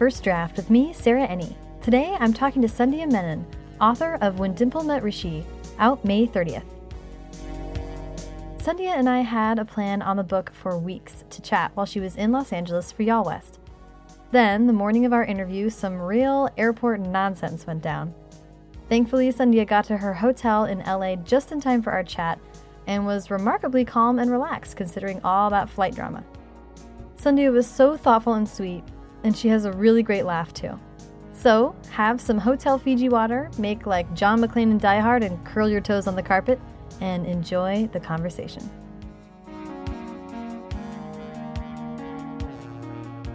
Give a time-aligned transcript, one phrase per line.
[0.00, 1.54] First Draft with me, Sarah Enni.
[1.82, 3.44] Today I'm talking to Sandhya Menon,
[3.82, 5.44] author of When Dimple Met Rishi,
[5.78, 6.64] out May 30th.
[8.56, 12.00] Sandhya and I had a plan on the book for weeks to chat while she
[12.00, 13.58] was in Los Angeles for Y'all West.
[14.30, 18.14] Then, the morning of our interview, some real airport nonsense went down.
[18.88, 22.38] Thankfully, Sandhya got to her hotel in LA just in time for our chat
[22.86, 26.24] and was remarkably calm and relaxed considering all that flight drama.
[27.18, 28.82] Sandhya was so thoughtful and sweet,
[29.24, 30.78] and she has a really great laugh too.
[31.32, 35.68] So, have some Hotel Fiji water, make like John McClane in Die Hard and curl
[35.68, 36.60] your toes on the carpet,
[37.00, 38.68] and enjoy the conversation.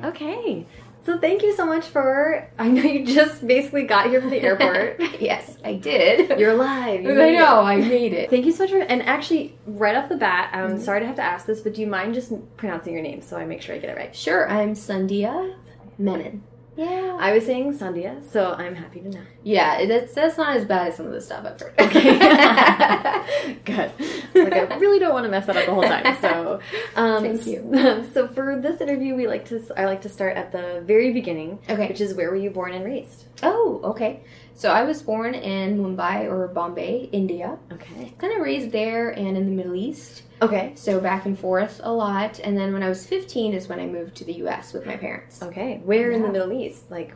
[0.04, 0.68] Okay,
[1.04, 2.48] so thank you so much for.
[2.60, 5.00] I know you just basically got here from the airport.
[5.20, 6.40] yes, I did.
[6.40, 7.02] You're alive.
[7.02, 7.40] You I made it.
[7.40, 8.30] know, I made it.
[8.30, 8.82] Thank you so much for.
[8.82, 10.80] And actually, right off the bat, I'm mm-hmm.
[10.80, 13.36] sorry to have to ask this, but do you mind just pronouncing your name so
[13.36, 14.16] I make sure I get it right?
[14.16, 15.56] Sure, I'm Sandhya
[15.98, 16.44] Menon.
[16.78, 17.16] Yeah.
[17.18, 19.22] I was saying Sandia, so I'm happy to know.
[19.44, 21.74] yeah, that's that's not as bad as some of the stuff I've heard.
[21.80, 22.18] Okay.
[23.64, 23.92] Good.
[24.34, 26.18] Like I really don't want to mess that up the whole time.
[26.20, 26.60] So,
[26.98, 28.06] um, Thank you.
[28.14, 29.64] So for this interview, we like to.
[29.78, 31.88] I like to start at the very beginning, Okay.
[31.88, 33.24] which is where were you born and raised?
[33.42, 34.20] Oh, okay.
[34.54, 37.58] So I was born in Mumbai or Bombay, India.
[37.72, 38.14] Okay.
[38.18, 40.24] Kind of raised there and in the Middle East.
[40.42, 40.74] Okay.
[40.76, 42.40] So back and forth a lot.
[42.40, 44.98] And then when I was 15 is when I moved to the US with my
[44.98, 45.42] parents.
[45.42, 45.82] Okay.
[45.84, 46.90] Where in the Middle East?
[46.92, 47.14] Like,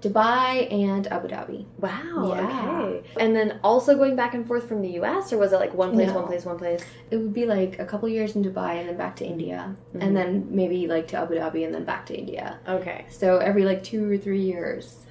[0.00, 1.66] Dubai and Abu Dhabi.
[1.78, 2.32] wow.
[2.34, 2.80] Yeah.
[2.80, 3.10] Okay.
[3.20, 5.30] And then also going back and forth from the U.S.
[5.30, 6.14] or was it like one place, No.
[6.20, 6.82] one place, one place?
[7.10, 9.76] It would be like a couple years in Dubai and then back to India.
[9.94, 10.02] Mhm.
[10.02, 12.58] And then maybe like to Abu Dhabi and then back to India.
[12.66, 13.04] Okay.
[13.10, 15.04] So every like two or three years.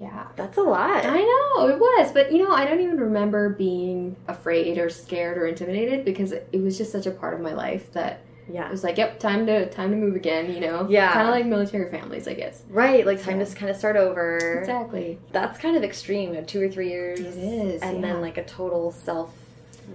[0.00, 0.26] Yeah.
[0.36, 1.04] That's a lot.
[1.04, 2.10] I know, it was.
[2.12, 6.48] But you know, I don't even remember being afraid or scared or intimidated because it
[6.62, 8.20] was just such a part of my life that
[8.50, 8.66] yeah.
[8.66, 10.88] it was like, yep, time to time to move again, you know?
[10.88, 11.12] Yeah.
[11.12, 12.62] Kind of like military families, I guess.
[12.70, 13.04] Right.
[13.06, 13.44] Like time Yeah.
[13.44, 14.38] to kind of start over.
[14.58, 15.18] Exactly.
[15.32, 16.34] That's kind of extreme.
[16.34, 17.20] uh, Two or three years.
[17.20, 18.06] It is, And yeah.
[18.12, 19.34] then like a total self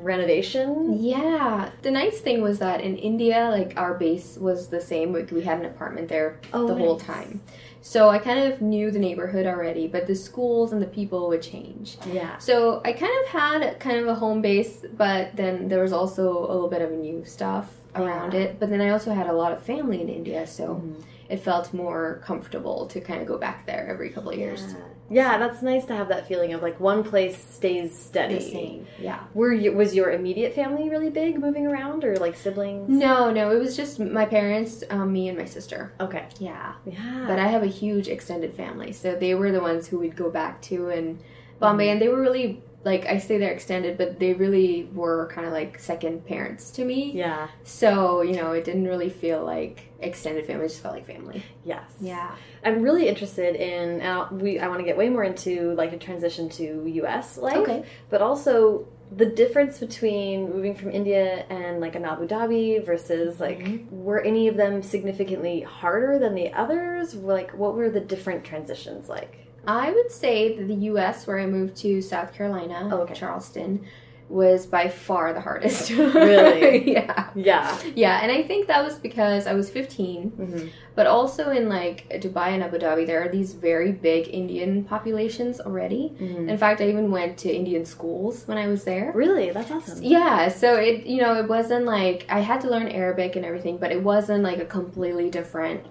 [0.01, 1.01] renovation.
[1.03, 1.69] Yeah.
[1.81, 5.13] The nice thing was that in India, like our base was the same.
[5.13, 7.41] Like we had an apartment there Oh, the whole time.
[7.88, 11.44] So I kind of knew the neighborhood already, but the schools and the people would
[11.44, 11.97] change.
[12.12, 12.35] Yeah.
[12.40, 16.40] So I kind of had kind of a home base, but then there was also
[16.40, 18.40] a little bit of new stuff around Yeah.
[18.40, 18.59] it.
[18.59, 21.03] But then I also had a lot of family in India, so Mhm.
[21.29, 24.63] it felt more comfortable to kind of go back there every couple of years.
[24.68, 24.84] Yeah.
[25.10, 28.36] Yeah, that's nice to have that feeling of like one place stays steady.
[28.36, 29.24] The same, yeah.
[29.34, 32.90] Were you was your immediate family really big moving around or like siblings?
[32.90, 35.94] No, no, it was just my parents, um, me, and my sister.
[36.00, 36.26] Okay.
[36.40, 36.74] Yeah.
[36.86, 37.26] Yeah.
[37.28, 40.30] But I have a huge extended family, so they were the ones who we'd go
[40.30, 41.20] back to in
[41.60, 45.46] Bombay, and they were really like I say they're extended, but they really were kind
[45.46, 47.12] of like second parents to me.
[47.13, 47.50] yeah.
[47.63, 51.44] So you know, it didn't really feel like extended family; it just felt like family.
[51.66, 51.84] Yes.
[52.00, 52.35] Yeah.
[52.63, 55.97] I'm really interested in uh, we I want to get way more into like a
[55.97, 57.57] transition to US life.
[57.57, 57.84] Okay.
[58.09, 63.59] But also the difference between moving from India and like an Abu Dhabi versus like
[63.59, 64.03] Mm-hmm.
[64.03, 67.13] were any of them significantly harder than the others?
[67.16, 69.44] Like what were the different transitions like?
[69.68, 73.14] I would say that the U.S., where I moved to South Carolina, Oh, okay.
[73.14, 73.86] Charleston,
[74.28, 75.92] was by far the hardest.
[75.92, 76.92] Really?
[76.98, 77.30] yeah.
[77.36, 77.78] Yeah.
[77.94, 80.70] Yeah, and I think that was because I was 15, Mhm.
[80.96, 85.59] but also in like Dubai and Abu Dhabi, there are these very big Indian populations
[85.62, 86.16] already.
[86.20, 86.50] Mhm.
[86.50, 89.12] In fact, I even went to Indian schools when I was there.
[89.14, 89.52] Really?
[89.52, 90.02] That's awesome.
[90.02, 93.78] Yeah, so it you know it wasn't like I had to learn Arabic and everything,
[93.78, 95.81] but it wasn't like a completely different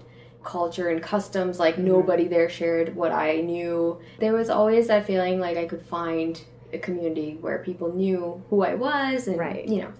[0.45, 1.59] culture and customs.
[1.59, 1.87] Like mm-hmm.
[1.87, 3.99] nobody there shared what I knew.
[4.19, 6.41] There was always that feeling like I could find
[6.71, 9.67] a community where people knew who I was, and Right.
[9.67, 9.93] you know.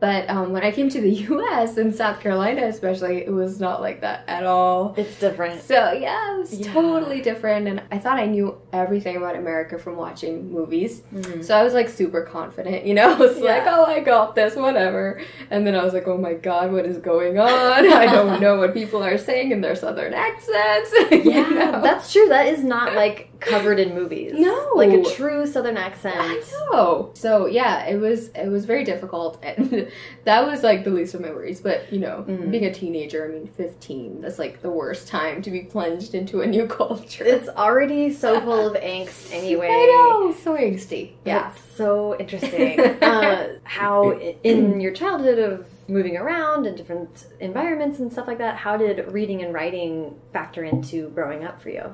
[0.00, 1.76] But um, when I came to the U.S.
[1.76, 4.94] and South Carolina, especially, it was not like that at all.
[4.96, 5.60] It's different.
[5.62, 6.72] So yeah, it was Yeah.
[6.72, 11.02] totally different, and I thought I knew everything about America from watching movies.
[11.12, 11.44] Mhm.
[11.44, 13.12] So I was like super confident, you know.
[13.14, 16.34] I was like, "Oh, I got this, whatever." And then I was like, "Oh my
[16.34, 17.48] god, what is going on?
[17.92, 21.82] I don't know what people are saying in their southern accents." you Yeah, know?
[21.82, 22.28] that's true.
[22.28, 24.32] That is not like covered in movies.
[24.34, 24.72] No.
[24.74, 26.16] like a true Southern accent.
[26.18, 26.42] I
[26.72, 27.10] know.
[27.14, 29.88] So yeah, it was it was very difficult, and
[30.24, 31.60] that was like the least of my worries.
[31.60, 32.50] But you know, Mhm.
[32.50, 36.40] being a teenager, I mean, fifteen, that's like the worst time to be plunged into
[36.40, 37.24] a new culture.
[37.24, 39.68] It's already so full of angst anyway.
[39.70, 41.12] I know, so angsty.
[41.24, 41.50] Yeah.
[41.52, 44.10] It's so interesting uh, how
[44.42, 49.10] in your childhood of moving around and different environments and stuff like that, how did
[49.12, 51.84] reading and writing factor into growing up for you?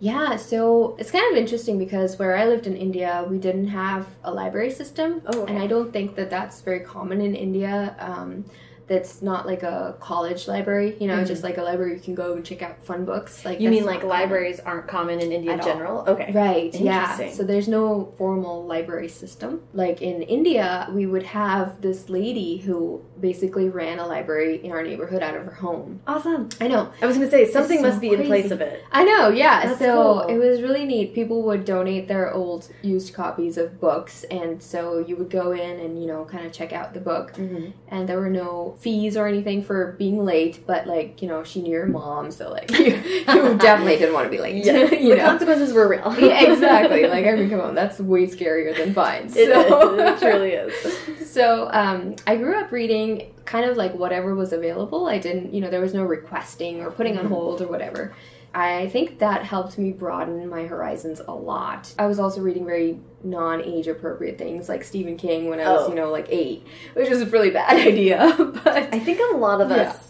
[0.00, 4.06] Yeah, so it's kind of interesting because where I lived in India, we didn't have
[4.22, 5.22] a library system.
[5.26, 5.52] Oh, okay.
[5.52, 7.96] And I don't think that that's very common in India.
[7.98, 8.44] Um,
[8.88, 11.26] that's not like a college library, you know, Mm-hmm.
[11.26, 13.44] just like a library you can go and check out fun books.
[13.44, 14.08] Like You mean like common.
[14.20, 16.04] libraries aren't common in India in general?
[16.08, 16.32] Okay.
[16.32, 17.30] Right, yeah.
[17.30, 19.62] So there's no formal library system.
[19.74, 24.82] Like in India, we would have this lady who basically ran a library in our
[24.82, 26.00] neighborhood out of her home.
[26.06, 26.48] Awesome.
[26.60, 26.90] I know.
[27.02, 28.82] I was going to say something so must be in place of it.
[28.92, 29.66] I know, yeah.
[29.66, 30.28] That's so cool.
[30.28, 31.14] it was really neat.
[31.14, 35.78] People would donate their old used copies of books, and so you would go in
[35.80, 37.34] and, you know, kind of check out the book.
[37.34, 37.72] Mhm.
[37.88, 41.60] And there were no fees or anything for being late, but, like, you know, she
[41.60, 44.64] knew your mom, so, like, you, you definitely didn't want to be late.
[44.64, 44.92] Yes.
[45.02, 45.26] you the know?
[45.26, 46.14] consequences were real.
[46.18, 46.98] yeah, exactly.
[47.08, 49.34] Like, I mean, come on, that's way scarier than fines.
[49.36, 49.68] It is.
[49.68, 51.30] So, It truly is.
[51.30, 55.06] so um, I grew up reading kind of like whatever was available.
[55.06, 58.14] I didn't, you know, there was no requesting or putting on hold or whatever.
[58.54, 61.94] I think that helped me broaden my horizons a lot.
[61.98, 65.88] I was also reading very non-age appropriate things like Stephen King when I was, Oh.
[65.90, 68.34] you know, like eight, which was a really bad idea.
[68.64, 69.90] But I think a lot of Yeah.
[69.90, 70.07] us.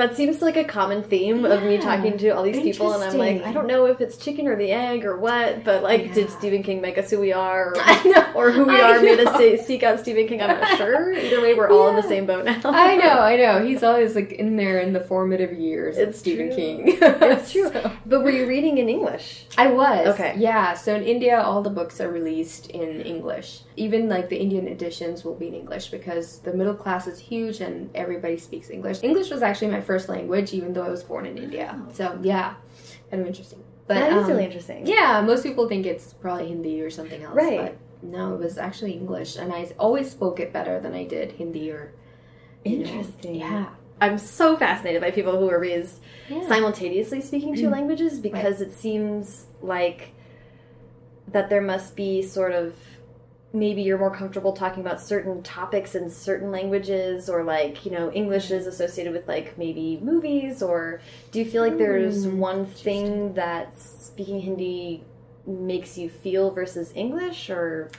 [0.00, 3.18] That seems like a common theme of me talking to all these people, and I'm
[3.18, 6.14] like, I don't know if it's chicken or the egg or what, but like, Yeah.
[6.14, 8.96] did Stephen King make us who we are, or, I know, or who we I
[8.96, 10.40] are made us seek out Stephen King?
[10.40, 11.12] I'm not sure.
[11.12, 12.58] Either way, we're all in the same boat now.
[12.64, 13.62] I know, I know.
[13.62, 16.56] He's always like in there in the formative years It's Stephen true.
[16.56, 16.82] King.
[17.02, 17.70] It's true.
[17.70, 19.44] So- But were you reading in English?
[19.58, 20.06] I was.
[20.14, 20.34] Okay.
[20.38, 20.72] Yeah.
[20.72, 23.60] So in India, all the books are released in English.
[23.76, 27.60] Even like the Indian editions will be in English because the middle class is huge
[27.60, 29.00] and everybody speaks English.
[29.02, 31.68] English was actually my first language, even though I was born in India.
[31.98, 32.54] So yeah,
[33.10, 33.62] kind of interesting.
[33.88, 34.86] But that is um, really interesting.
[34.86, 37.34] Yeah, most people think it's probably Hindi or something else.
[37.34, 37.60] Right.
[38.02, 41.32] But no, it was actually English, and I always spoke it better than I did
[41.32, 41.82] Hindi or.
[42.64, 43.34] you know, Interesting.
[43.34, 43.66] Yeah.
[44.02, 45.96] I'm so fascinated by people who are raised
[46.28, 46.46] Yeah.
[46.52, 47.72] simultaneously speaking two Mm.
[47.78, 50.00] languages because it seems like
[51.34, 52.74] that there must be sort of
[53.52, 58.12] maybe you're more comfortable talking about certain topics in certain languages or like you know
[58.12, 61.00] english is associated with like maybe movies or
[61.32, 65.02] do you feel like there's Mm, one thing that speaking hindi
[65.46, 67.90] makes you feel versus english or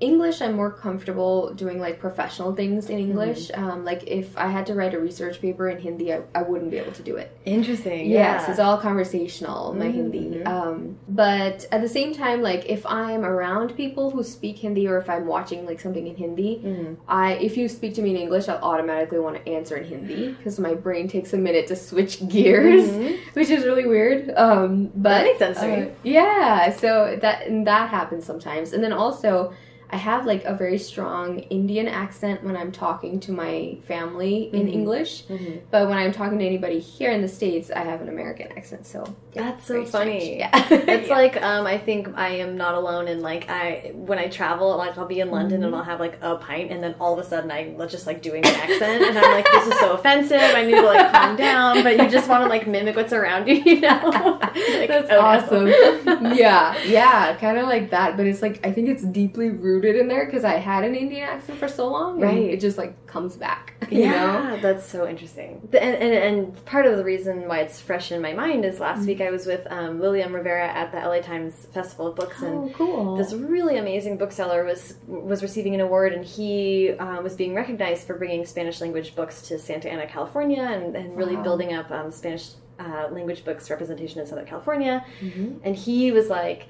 [0.00, 3.48] English, I'm more comfortable doing like professional things in English.
[3.50, 3.64] Mm-hmm.
[3.64, 6.70] Um, like if I had to write a research paper in Hindi, I, I wouldn't
[6.72, 7.30] be able to do it.
[7.44, 9.94] interesting Yes, it's all conversational, my Mhm.
[9.94, 10.42] Hindi.
[10.44, 14.98] Um, but at the same time, like if I'm around people who speak Hindi or
[14.98, 16.96] if I'm watching like something in Hindi, Mhm.
[17.08, 20.32] I if you speak to me in English, I'll automatically want to answer in Hindi
[20.36, 23.16] because my brain takes a minute to switch gears, Mhm.
[23.34, 24.32] which is really weird.
[24.36, 25.82] Um, but That makes sense to me.
[25.82, 29.52] uh, yeah, so that and that happens sometimes, and then also.
[29.94, 34.66] I have like a very strong Indian accent when I'm talking to my family in
[34.66, 34.72] Mhm.
[34.72, 35.60] English, Mhm.
[35.70, 38.86] but when I'm talking to anybody here in the States, I have an American accent.
[38.86, 39.04] So
[39.34, 39.90] That's so strange.
[39.90, 40.38] funny.
[40.38, 40.66] Yeah.
[40.70, 41.14] It's Yeah.
[41.16, 44.96] like um, I think I am not alone and like I when I travel like
[44.98, 47.28] I'll be in London and I'll have like a pint and then all of a
[47.28, 50.64] sudden I'm just like doing an accent and I'm like this is so offensive I
[50.64, 53.54] need to like calm down but you just want to like mimic what's around you
[53.70, 54.38] you know
[54.78, 55.20] Like, That's oh, no.
[55.20, 56.36] awesome.
[56.36, 58.16] yeah, yeah, kind of like that.
[58.16, 61.28] But it's like I think it's deeply rooted in there because I had an Indian
[61.28, 62.50] accent for so long, and Right.
[62.54, 63.74] It just like comes back.
[63.90, 64.10] You yeah,
[64.54, 64.60] know?
[64.60, 65.60] that's so interesting.
[65.72, 68.82] And, and, and part of the reason why it's fresh in my mind is Mm-hmm.
[68.82, 72.42] last week I was with um, Lilliam Rivera at the LA Times Festival of Books,
[72.42, 73.16] and Oh, cool.
[73.16, 78.06] this really amazing bookseller was was receiving an award, and he uh, was being recognized
[78.06, 81.42] for bringing Spanish language books to Santa Ana, California, and, and really Wow.
[81.42, 85.04] building up um, Spanish uh, language books representation in Southern California.
[85.20, 85.60] Mhm.
[85.62, 86.66] And he was like,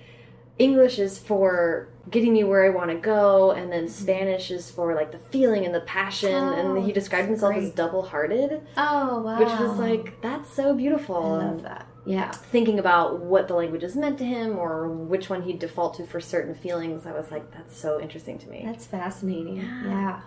[0.58, 4.94] English is for getting me where I want to go, and then Spanish is for
[4.94, 6.30] like the feeling and the passion.
[6.32, 6.66] Mm-hmm.
[6.68, 9.38] Oh, and he described himself as double hearted, Oh wow.
[9.38, 11.16] which was like, that's so beautiful.
[11.16, 11.86] I love that.
[12.06, 12.30] Yeah.
[12.30, 16.20] Thinking about what the languages meant to him or which one he'd default to for
[16.20, 18.62] certain feelings, I was like, that's so interesting to me.
[18.64, 19.56] That's fascinating.
[19.56, 19.82] Yeah.
[19.84, 20.20] yeah.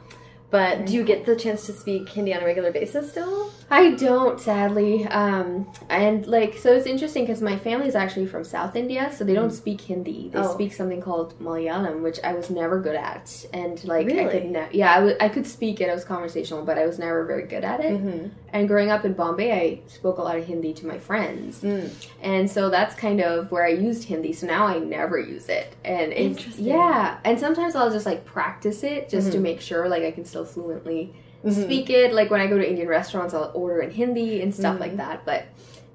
[0.49, 3.51] But do you get the chance to speak Hindi on a regular basis still?
[3.69, 5.05] I don't, sadly.
[5.05, 9.33] Um, and like, so it's interesting because my family's actually from South India, so they
[9.33, 10.29] don't speak Hindi.
[10.29, 10.53] They Oh.
[10.53, 13.45] speak something called Malayalam, which I was never good at.
[13.53, 14.31] And like, I Really?
[14.31, 15.89] could, ne- yeah, I could speak it.
[15.89, 17.91] I was conversational, but I was never very good at it.
[18.01, 18.27] Mm-hmm.
[18.53, 21.89] And growing up in Bombay, I spoke a lot of Hindi to my friends, Mm.
[22.21, 24.31] and so that's kind of where I used Hindi.
[24.33, 26.65] So now I never use it, and it's Interesting.
[26.65, 27.17] yeah.
[27.25, 29.41] And sometimes I'll just like practice it just to Mhm.
[29.41, 31.13] make sure like I can still fluently
[31.45, 31.65] Mhm.
[31.65, 32.13] speak it.
[32.13, 34.79] Like when I go to Indian restaurants, I'll order in Hindi and stuff Mhm.
[34.79, 35.21] like that.
[35.25, 35.43] But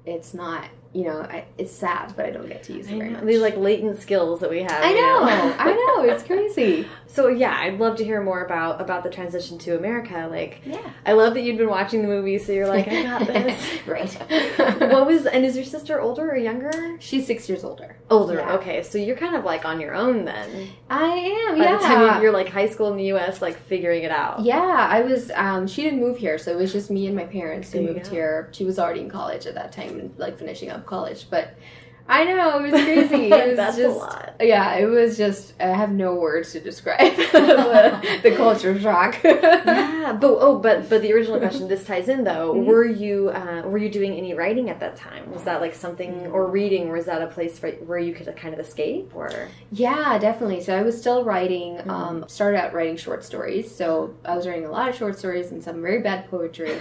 [0.05, 3.09] it's not you know, I, it's sad, but I don't get to use it very
[3.09, 3.23] much.
[3.23, 4.71] these like latent skills that we have.
[4.83, 5.23] I you know,
[5.59, 6.87] I know, it's crazy.
[7.13, 10.27] So yeah, I'd love to hear more about about the transition to America.
[10.31, 10.79] Like, Yeah.
[11.05, 13.85] I love that you'd been watching the movie, so you're like, I got this.
[13.85, 14.11] right.
[14.91, 16.97] what was and is your sister older or younger?
[16.99, 17.97] She's six years older.
[18.09, 18.37] Older.
[18.37, 18.53] Yeah.
[18.53, 20.69] Okay, so you're kind of like on your own then.
[20.89, 21.03] I
[21.49, 21.77] am, By yeah.
[21.77, 24.39] the time you're like high school in the U.S., like figuring it out.
[24.41, 25.29] Yeah, I was.
[25.35, 27.93] Um, she didn't move here, so it was just me and my parents who There
[27.93, 28.49] moved here.
[28.53, 31.27] She was already in college at that time, and like finishing up college.
[31.29, 31.57] But
[32.07, 33.23] I know it was crazy.
[33.33, 34.35] It was That's a lot.
[34.41, 35.53] Yeah, it was just.
[35.59, 39.17] I have no words to describe the, the culture shock.
[39.23, 41.67] Yeah, but oh, but but the original question.
[41.67, 42.53] This ties in though.
[42.53, 42.65] Mhm.
[42.65, 45.31] Were you uh, were you doing any writing at that time?
[45.31, 46.89] Was that like something or reading?
[46.89, 49.11] Or was that a place where, where you could kind of escape?
[49.15, 49.29] Or
[49.71, 50.61] Yeah, definitely.
[50.61, 51.77] So I was still writing.
[51.77, 51.89] Mm-hmm.
[51.89, 53.73] Um, started out writing short stories.
[53.73, 56.77] So I was writing a lot of short stories and some very bad poetry.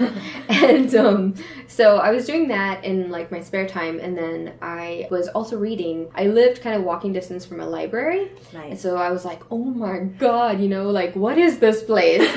[0.49, 1.35] and um,
[1.69, 5.57] so I was doing that in like my spare time, and then I was also
[5.57, 6.11] reading.
[6.15, 9.59] I lived kind of walking distance from a library, and so I was like, "Oh
[9.85, 12.23] my god, you know, like what is this place?"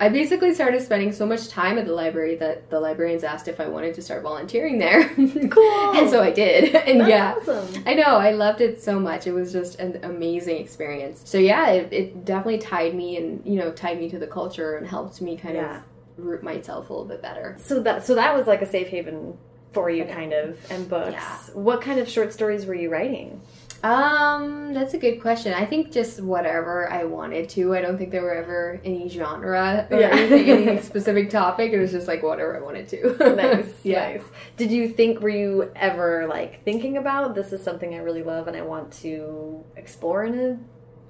[0.00, 3.60] I basically started spending so much time at the library that the librarians asked if
[3.60, 5.10] I wanted to start volunteering there.
[5.50, 5.92] Cool.
[5.98, 6.74] and so I did.
[6.90, 7.34] And That's yeah.
[7.36, 7.82] awesome.
[7.86, 9.26] I know, I loved it so much.
[9.26, 11.22] It was just an amazing experience.
[11.24, 14.76] So yeah, it, it definitely tied me and, you know, tied me to the culture
[14.76, 15.76] and helped me kind Yeah.
[15.78, 15.82] of
[16.16, 17.56] root myself a little bit better.
[17.60, 19.36] So that so that was like a safe haven
[19.74, 21.12] for you, kind of, and books.
[21.12, 21.38] Yeah.
[21.52, 23.40] What kind of short stories were you writing?
[23.82, 25.52] Um, that's a good question.
[25.52, 27.74] I think just whatever I wanted to.
[27.74, 30.08] I don't think there were ever any genre or Yeah.
[30.08, 31.72] anything, any specific topic.
[31.72, 33.34] It was just like whatever I wanted to.
[33.36, 34.12] nice, yeah.
[34.14, 34.22] nice.
[34.56, 38.48] Did you think were you ever like thinking about this is something I really love
[38.48, 40.58] and I want to explore in a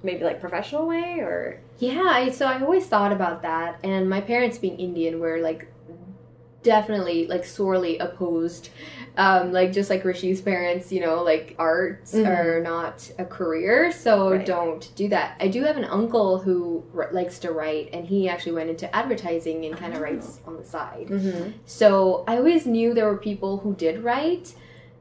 [0.03, 4.19] maybe like professional way or Yeah, I, so I always thought about that, and my
[4.19, 5.67] parents being Indian were like
[6.65, 8.69] definitely like sorely opposed.
[9.17, 12.27] Um, like just like Rishi's parents, you know, like arts Mhm.
[12.27, 14.45] are not a career, so Right.
[14.45, 15.37] don't do that.
[15.39, 18.93] I do have an uncle who r- likes to write, and he actually went into
[18.93, 20.03] advertising and kind of Oh.
[20.03, 21.07] writes on the side.
[21.09, 21.51] mm-hmm.
[21.65, 24.53] So I always knew there were people who did write,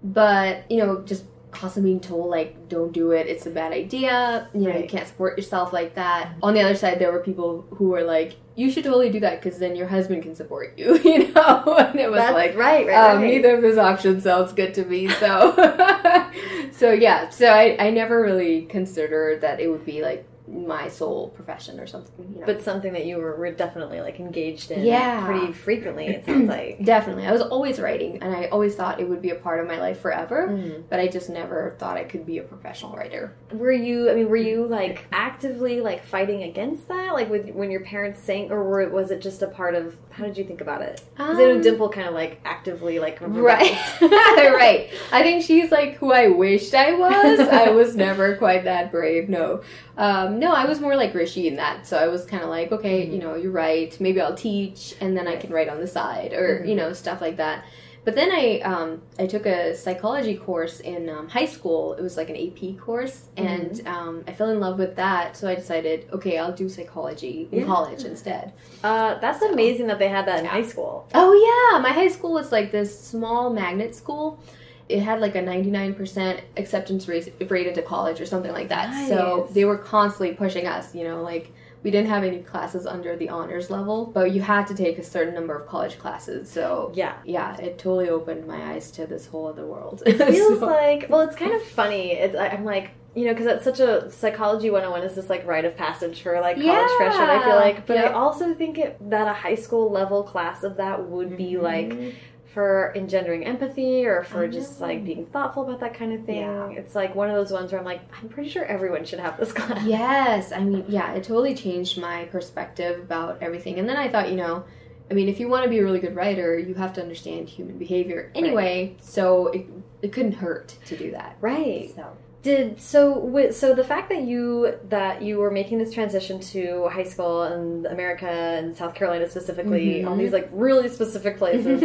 [0.05, 4.49] but you know, just constantly being told like, don't do it, it's a bad idea.
[4.55, 6.33] You know, you can't support yourself like that.
[6.43, 9.43] On the other side, there were people who were like, you should totally do that
[9.43, 10.99] because then your husband can support you.
[11.05, 12.57] You know, and it was That's like.
[12.57, 13.31] right, right, Um, right.
[13.31, 15.09] Neither of those options sounds good to me.
[15.09, 15.55] So,
[16.73, 17.29] so yeah.
[17.31, 21.87] So I, I never really considered that it would be like my sole profession or
[21.87, 22.33] something.
[22.33, 22.47] You know?
[22.47, 25.27] But something that you were, were definitely like engaged in Yeah.
[25.27, 26.79] pretty frequently, it sounds like.
[26.85, 27.27] Definitely.
[27.27, 29.79] I was always writing, and I always thought it would be a part of my
[29.79, 30.85] life forever, Mhm.
[30.89, 33.33] but I just never thought I could be a professional writer.
[33.53, 37.15] Were you I mean, were you like actively like fighting against that?
[37.15, 40.25] Like with when your parents sang or were, was it just a part of how
[40.25, 41.03] did you think about it?
[41.17, 43.77] Because I know Um, Dimple kind of like actively like Right.
[44.01, 44.91] right.
[45.13, 47.41] I think she's like who I wished I was.
[47.41, 49.29] I was never quite that brave.
[49.29, 49.63] No.
[49.97, 51.87] Um, no, I was more like Rishi in that.
[51.87, 53.91] So I was kind of like, okay, you know, you're right.
[54.07, 57.21] Maybe I'll teach and then I can write on the side or, you know, stuff
[57.27, 57.65] like that.
[58.07, 61.95] But then I um, I took a psychology course in um, high school.
[61.95, 65.39] It was like an AP course, and um, I fell in love with that.
[65.39, 67.65] So I decided, okay, I'll do psychology in Yeah.
[67.75, 68.53] college instead.
[68.89, 70.51] Uh, that's So- amazing that they had that in Yeah.
[70.51, 71.09] high school.
[71.15, 74.39] Oh yeah, my high school was like this small magnet school.
[74.89, 79.09] It had like a 99% acceptance rate, rate into college or something like that.
[79.09, 83.15] So they were constantly pushing us, you know, like we didn't have any classes under
[83.17, 86.51] the honors level, but you had to take a certain number of college classes.
[86.51, 87.15] So Yeah.
[87.25, 90.03] yeah, it totally opened my eyes to this whole other world.
[90.07, 92.13] It feels So- like well, it's kind of funny.
[92.13, 95.65] It, I'm like you know because that's such a psychology 101 is this like rite
[95.65, 96.89] of passage for like college Yeah.
[96.97, 97.31] freshmen.
[97.31, 100.77] I feel like, but I also think it, that a high school level class of
[100.79, 102.15] that would be like Mhm.
[102.55, 104.49] For engendering empathy or for oh.
[104.49, 106.37] just like being thoughtful about that kind of thing.
[106.37, 106.71] Yeah.
[106.71, 109.37] It's like one of those ones where I'm like, I'm pretty sure everyone should have
[109.37, 109.85] this class.
[109.85, 113.81] Yes, I mean, yeah, it totally changed my perspective about everything.
[113.81, 114.65] And then I thought, you know,
[115.11, 117.49] I mean, if you want to be a really good writer, you have to understand
[117.49, 118.97] human behavior anyway.
[119.01, 119.67] So it,
[120.01, 121.37] it couldn't hurt to do that.
[121.41, 121.93] Right.
[121.95, 126.39] So Did so with so the fact that you that you were making this transition
[126.53, 130.09] to high school in America and South Carolina specifically, Mhm.
[130.09, 131.83] all these like really specific places,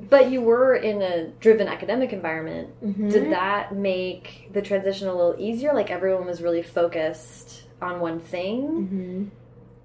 [0.10, 2.68] but you were in a driven academic environment.
[2.84, 3.10] Mm-hmm.
[3.10, 5.72] Did that make the transition a little easier?
[5.72, 9.24] Like everyone was really focused on one thing, hmm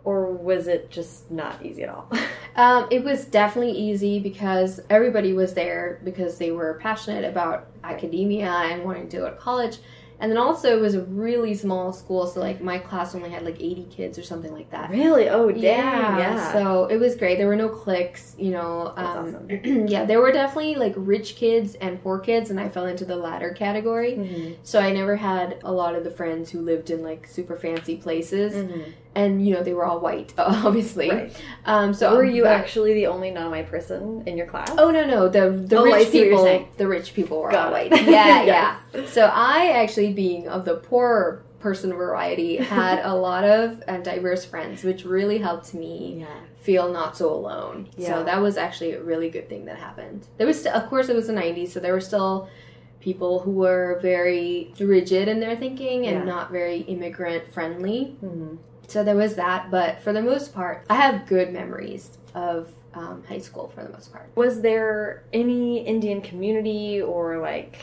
[0.03, 2.09] or was it just not easy at all?
[2.55, 8.49] Um, it was definitely easy because everybody was there because they were passionate about academia
[8.49, 9.77] and wanting to go to college.
[10.19, 13.45] And then also it was a really small school, so like my class only had
[13.45, 14.89] like 80 kids or something like that.
[14.89, 15.29] Really?
[15.29, 15.61] Oh, dang.
[15.61, 16.17] Yeah.
[16.17, 16.53] yeah.
[16.53, 17.37] So it was great.
[17.37, 18.93] There were no cliques, you know.
[18.95, 19.47] Um, awesome.
[19.87, 23.15] yeah, there were definitely like rich kids and poor kids, and I fell into the
[23.15, 24.13] latter category.
[24.13, 24.53] Mm-hmm.
[24.63, 27.97] So I never had a lot of the friends who lived in like super fancy
[27.97, 28.53] places.
[28.53, 28.91] Mm-hmm.
[29.15, 31.09] And you know they were all white, obviously.
[31.09, 31.43] Right.
[31.65, 34.69] Um, so were you but, actually the only non-white person in your class?
[34.77, 35.27] Oh no, no.
[35.27, 37.91] The the oh, rich people, the rich people were Got all it.
[37.91, 38.03] white.
[38.03, 38.79] Yeah, yes.
[38.93, 39.05] yeah.
[39.07, 44.45] So I actually being of the poorer person variety, had a lot of uh, diverse
[44.45, 46.27] friends, which really helped me yeah.
[46.57, 47.89] feel not so alone.
[47.97, 48.07] Yeah.
[48.07, 50.27] So that was actually a really good thing that happened.
[50.37, 52.49] There was, st- of course, it was the '90s, so there were still
[52.99, 56.23] people who were very rigid in their thinking and yeah.
[56.23, 58.17] not very immigrant friendly.
[58.23, 58.55] Mm-hmm.
[58.87, 63.23] So there was that, but for the most part, I have good memories of um,
[63.27, 64.31] high school for the most part.
[64.35, 67.77] Was there any Indian community or like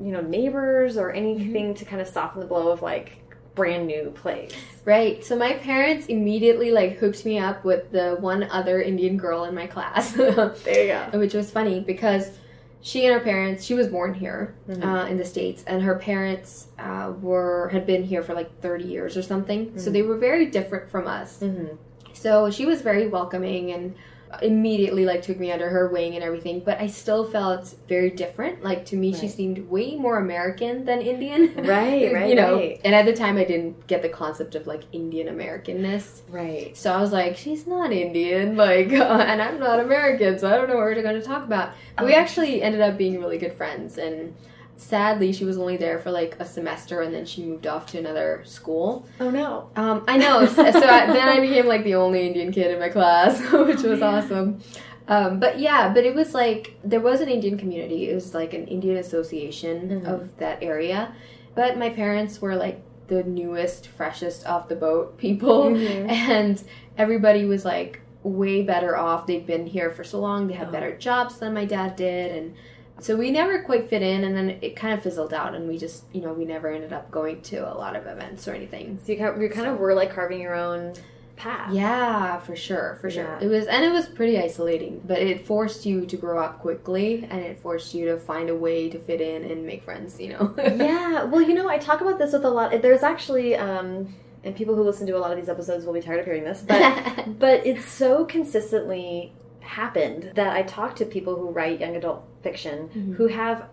[0.00, 1.74] you know neighbors or anything mm-hmm.
[1.74, 3.16] to kind of soften the blow of like
[3.54, 4.52] brand new place
[4.84, 9.44] right so my parents immediately like hooked me up with the one other indian girl
[9.44, 10.46] in my class there
[10.84, 12.38] you go which was funny because
[12.80, 14.82] she and her parents she was born here mm-hmm.
[14.82, 18.84] uh, in the states and her parents uh, were had been here for like 30
[18.84, 19.78] years or something mm-hmm.
[19.78, 21.74] so they were very different from us mm-hmm.
[22.12, 23.94] so she was very welcoming and
[24.42, 28.62] immediately like took me under her wing and everything but i still felt very different.
[28.62, 29.20] Like to me right.
[29.20, 31.54] she seemed way more american than indian.
[31.56, 32.56] Right right you know?
[32.56, 32.80] right.
[32.84, 36.20] and at the time i didn't get the concept of like indian americanness.
[36.28, 36.76] Right.
[36.76, 40.56] So i was like she's not indian like uh, and i'm not american so i
[40.56, 41.72] don't know what we're going to talk about.
[41.96, 44.34] But we actually ended up being really good friends and
[44.80, 47.98] sadly she was only there for like a semester and then she moved off to
[47.98, 49.06] another school.
[49.20, 49.70] Oh no.
[49.76, 50.46] Um, i know.
[50.46, 53.82] So, so I, then i became like the only indian kid in my class which
[53.82, 54.60] was awesome.
[55.06, 58.10] Um, but yeah but it was like there was an indian community.
[58.10, 60.06] It was like an indian association mm-hmm.
[60.06, 61.14] of that area.
[61.54, 65.64] But my parents were like the newest freshest off the boat people.
[65.64, 66.10] Mm-hmm.
[66.10, 66.62] and
[66.96, 69.26] everybody was like way better off.
[69.26, 70.46] They'd been here for so long.
[70.46, 70.72] They had oh.
[70.72, 72.32] better jobs than my dad did.
[72.32, 72.54] And
[73.00, 75.78] so we never quite fit in, and then it kind of fizzled out, and we
[75.78, 78.98] just, you know, we never ended up going to a lot of events or anything.
[79.04, 79.74] So you kind of, you kind so.
[79.74, 80.94] of were like carving your own
[81.36, 81.72] path.
[81.72, 83.24] Yeah, for sure, for sure.
[83.24, 83.46] Yeah.
[83.46, 87.26] It was, and it was pretty isolating, but it forced you to grow up quickly,
[87.30, 90.20] and it forced you to find a way to fit in and make friends.
[90.20, 90.54] You know.
[90.58, 91.24] yeah.
[91.24, 92.82] Well, you know, I talk about this with a lot.
[92.82, 93.56] There's actually.
[93.56, 96.24] um and people who listen to a lot of these episodes will be tired of
[96.24, 99.34] hearing this, but but it's so consistently
[99.70, 103.12] happened that I talk to people who write young adult fiction mm-hmm.
[103.14, 103.68] who have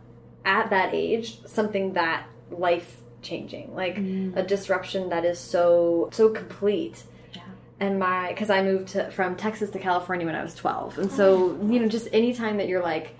[0.45, 4.36] at that age something that life changing like mm.
[4.38, 7.41] a disruption that is so so complete yeah.
[7.79, 11.12] and my because i moved to, from texas to california when i was 12 and
[11.12, 13.15] so you know just any time that you're like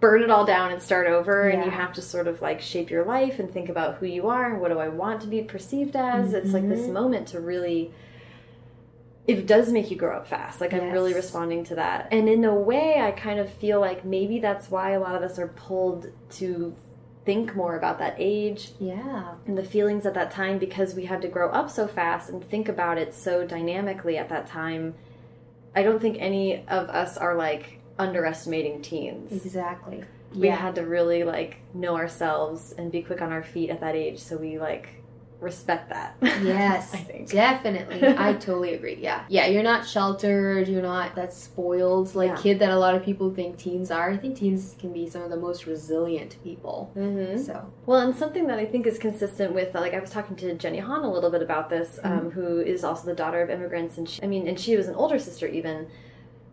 [0.00, 1.54] burn it all down and start over yeah.
[1.54, 4.28] and you have to sort of like shape your life and think about who you
[4.28, 6.36] are and what do i want to be perceived as mm-hmm.
[6.36, 6.94] it's like this mm-hmm.
[6.94, 7.92] moment to really
[9.30, 10.60] it does make you grow up fast.
[10.60, 10.82] Like yes.
[10.82, 12.08] I'm really responding to that.
[12.10, 15.22] And in a way I kind of feel like maybe that's why a lot of
[15.22, 16.74] us are pulled to
[17.24, 18.72] think more about that age.
[18.80, 19.34] Yeah.
[19.46, 22.42] And the feelings at that time because we had to grow up so fast and
[22.44, 24.94] think about it so dynamically at that time.
[25.76, 29.32] I don't think any of us are like underestimating teens.
[29.32, 30.04] Exactly.
[30.34, 30.56] We yeah.
[30.56, 34.18] had to really like know ourselves and be quick on our feet at that age
[34.18, 34.99] so we like
[35.40, 36.16] respect that.
[36.40, 38.06] Yes, I think definitely.
[38.18, 38.96] I totally agree.
[38.96, 39.46] Yeah, yeah.
[39.46, 40.68] You're not sheltered.
[40.68, 42.36] You're not that spoiled like yeah.
[42.36, 44.10] kid that a lot of people think teens are.
[44.10, 46.90] I think teens can be some of the most resilient people.
[46.96, 47.38] Mm-hmm.
[47.42, 50.54] So well, and something that I think is consistent with like I was talking to
[50.54, 52.06] Jenny Han a little bit about this, mm-hmm.
[52.06, 54.88] um, who is also the daughter of immigrants, and she, I mean, and she was
[54.88, 55.88] an older sister even.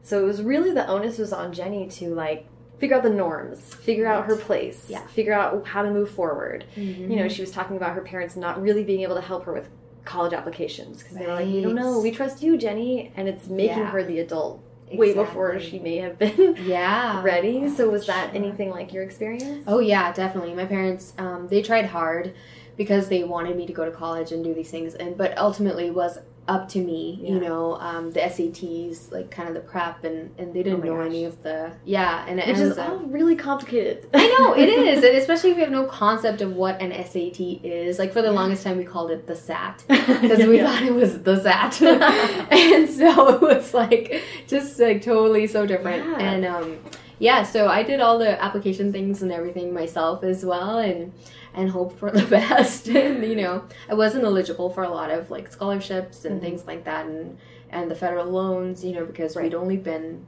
[0.03, 2.47] So it was really the onus was on Jenny to like
[2.79, 4.15] figure out the norms, figure right.
[4.15, 5.05] out her place, yeah.
[5.07, 6.65] figure out how to move forward.
[6.75, 7.11] Mm-hmm.
[7.11, 9.53] You know, she was talking about her parents not really being able to help her
[9.53, 9.69] with
[10.05, 11.25] college applications because right.
[11.25, 11.99] they were like, "We don't know.
[11.99, 13.91] We trust you, Jenny," and it's making yeah.
[13.91, 14.97] her the adult exactly.
[14.99, 17.69] way before she may have been yeah ready.
[17.69, 19.65] So was that anything like your experience?
[19.67, 20.53] Oh yeah, definitely.
[20.53, 22.33] My parents um, they tried hard
[22.77, 25.91] because they wanted me to go to college and do these things, and but ultimately
[25.91, 27.31] was up to me, yeah.
[27.31, 30.85] you know, um, the SATs, like kind of the prep, and, and they didn't oh
[30.85, 31.05] know gosh.
[31.07, 34.09] any of the yeah, and which is all really complicated.
[34.13, 37.39] I know it is, and especially if you have no concept of what an SAT
[37.39, 37.99] is.
[37.99, 38.33] Like for the yeah.
[38.33, 40.71] longest time, we called it the SAT because we yeah.
[40.71, 41.81] thought it was the SAT,
[42.51, 46.21] and so it was like just like totally so different.
[46.21, 46.77] And um,
[47.19, 51.11] yeah, so I did all the application things and everything myself as well, and
[51.57, 52.87] and hope for the best.
[52.87, 56.45] and you know, I wasn't eligible for a lot of like scholarships and mm-hmm.
[56.45, 57.37] things like that, and
[57.69, 59.43] and the federal loans, you know, because right.
[59.43, 60.25] we'd only been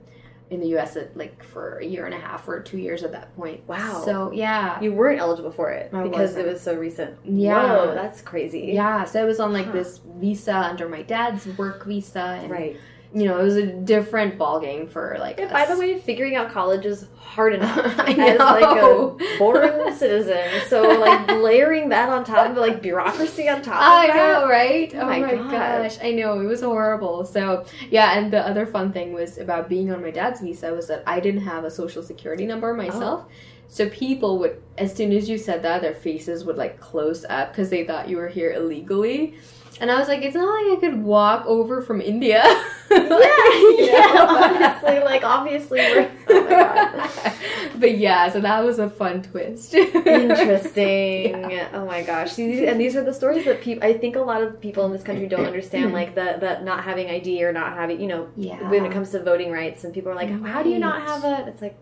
[0.50, 0.96] in the U.S.
[0.96, 3.68] At, like for a year and a half or two years at that point.
[3.68, 4.02] Wow.
[4.04, 6.48] So yeah, You weren't eligible for it I because wasn't.
[6.48, 7.18] it was so recent.
[7.24, 7.62] Yeah.
[7.64, 8.72] Whoa, that's crazy.
[8.74, 9.04] yeah.
[9.06, 9.74] So I was on like Huh.
[9.74, 12.78] this visa under my dad's work visa, and Right.
[13.14, 15.40] You know it was a different ballgame for like.
[15.40, 19.96] Yeah, by the way, figuring out college is hard enough I as like a foreign
[19.96, 20.62] citizen.
[20.68, 24.16] So like layering that on top of like bureaucracy on top of I that.
[24.16, 24.92] know, right?
[24.96, 25.52] Oh Oh, my my, God.
[25.52, 27.26] gosh, I know it was horrible.
[27.26, 30.88] So yeah, and the other fun thing was about being on my dad's visa was
[30.88, 32.76] that I didn't have a social security number oh.
[32.76, 33.26] myself.
[33.72, 37.52] So people would, as soon as you said that, their faces would like close up
[37.52, 39.36] because they thought you were here illegally.
[39.82, 42.44] And I was like, it's not like I could walk over from India.
[42.92, 46.12] yeah, honestly, like obviously we're.
[46.30, 47.34] Oh my god.
[47.80, 49.74] but yeah, so that was a fun twist.
[49.76, 51.50] Interesting.
[51.52, 51.70] Yeah.
[51.74, 52.32] Oh my gosh.
[52.32, 53.84] See, these, and these are the stories that people.
[53.88, 56.84] I think a lot of people in this country don't understand, like the the not
[56.84, 58.70] having ID or not having, you know, Yeah.
[58.70, 61.24] when it comes to voting rights, and people are like, "How do you not have
[61.24, 61.78] it?" It's like.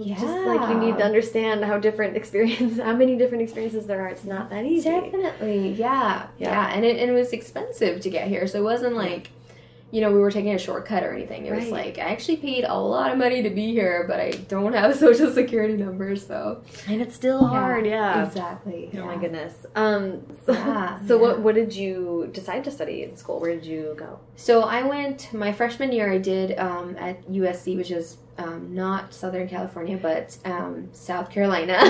[0.00, 0.14] Yeah.
[0.14, 4.08] Just like you need to understand how different experience, how many different experiences there are.
[4.08, 4.88] It's not that easy.
[4.88, 6.50] Definitely, yeah, Yeah.
[6.52, 9.30] yeah, and it, and it was expensive to get here, so it wasn't like,
[9.90, 11.46] you know, we were taking a shortcut or anything.
[11.46, 14.30] It was like I actually paid a lot of money to be here, but I
[14.32, 17.86] don't have a social security number, so and it's still hard.
[17.86, 18.24] Yeah.
[18.24, 18.90] exactly.
[18.98, 19.66] Oh my goodness.
[19.74, 20.22] Um.
[20.46, 21.22] So, Yeah, so yeah.
[21.22, 23.40] what what did you decide to study in school?
[23.40, 24.20] Where did you go?
[24.36, 26.12] So I went my freshman year.
[26.12, 31.74] I did um, at USC, which is um, not Southern California, but um, South Carolina.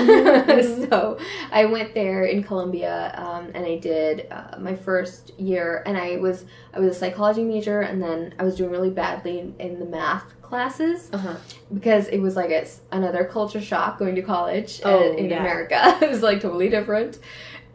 [0.49, 0.89] Mhm.
[0.89, 1.17] so
[1.51, 5.83] I went there in Columbia, um, and I did uh, my first year.
[5.85, 9.39] And I was I was a psychology major, and then I was doing really badly
[9.39, 11.35] in, in the math classes Uh huh.
[11.73, 15.39] because it was like it's another culture shock going to college Oh, uh, in yeah.
[15.39, 15.97] America.
[16.01, 17.19] it was like totally different.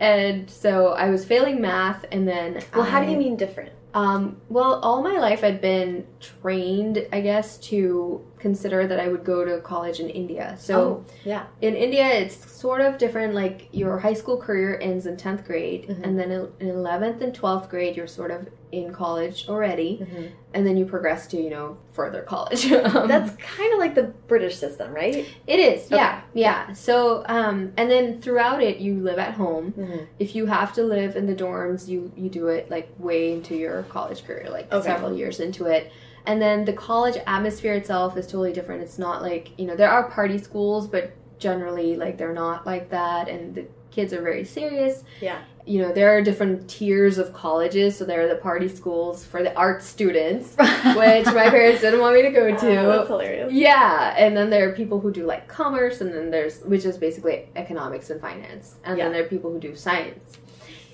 [0.00, 3.70] And so I was failing math, and then Well, how do you mean different?
[3.94, 9.24] um, well, all my life I'd been trained, I guess, to consider that I would
[9.24, 10.46] go to college in India.
[10.58, 11.44] So oh, yeah.
[11.62, 13.30] in India, it's sort of different.
[13.34, 16.04] Like your high school career ends in 10th grade, Mhm.
[16.04, 16.30] and then
[16.60, 20.28] in 11th and 12th grade, you're sort of in college already, Mhm.
[20.54, 22.62] and then you progress to, you know, further college.
[22.94, 25.14] Um, That's kind of like the British system, right?
[25.54, 25.96] it is, Okay.
[25.96, 26.60] yeah, yeah.
[26.74, 30.02] So, um, and then throughout it, you live at home Mm-hmm.
[30.24, 33.54] if you have to live in the dorms, you you do it like way into
[33.64, 34.86] your college career, like Okay.
[34.90, 35.84] several years into it.
[36.26, 38.82] And then the college atmosphere itself is totally different.
[38.82, 42.90] It's not like you know there are party schools, but generally like they're not like
[42.90, 45.04] that, and the kids are very serious.
[45.20, 45.38] Yeah.
[45.66, 47.96] You know there are different tiers of colleges.
[47.96, 52.14] So there are the party schools for the art students, which my parents didn't want
[52.14, 52.76] me to go oh, to.
[52.76, 53.52] Oh, that's hilarious.
[53.52, 56.96] Yeah, and then there are people who do like commerce, and then there's which is
[56.96, 59.04] basically economics and finance, and Yeah.
[59.04, 60.24] then there are people who do science.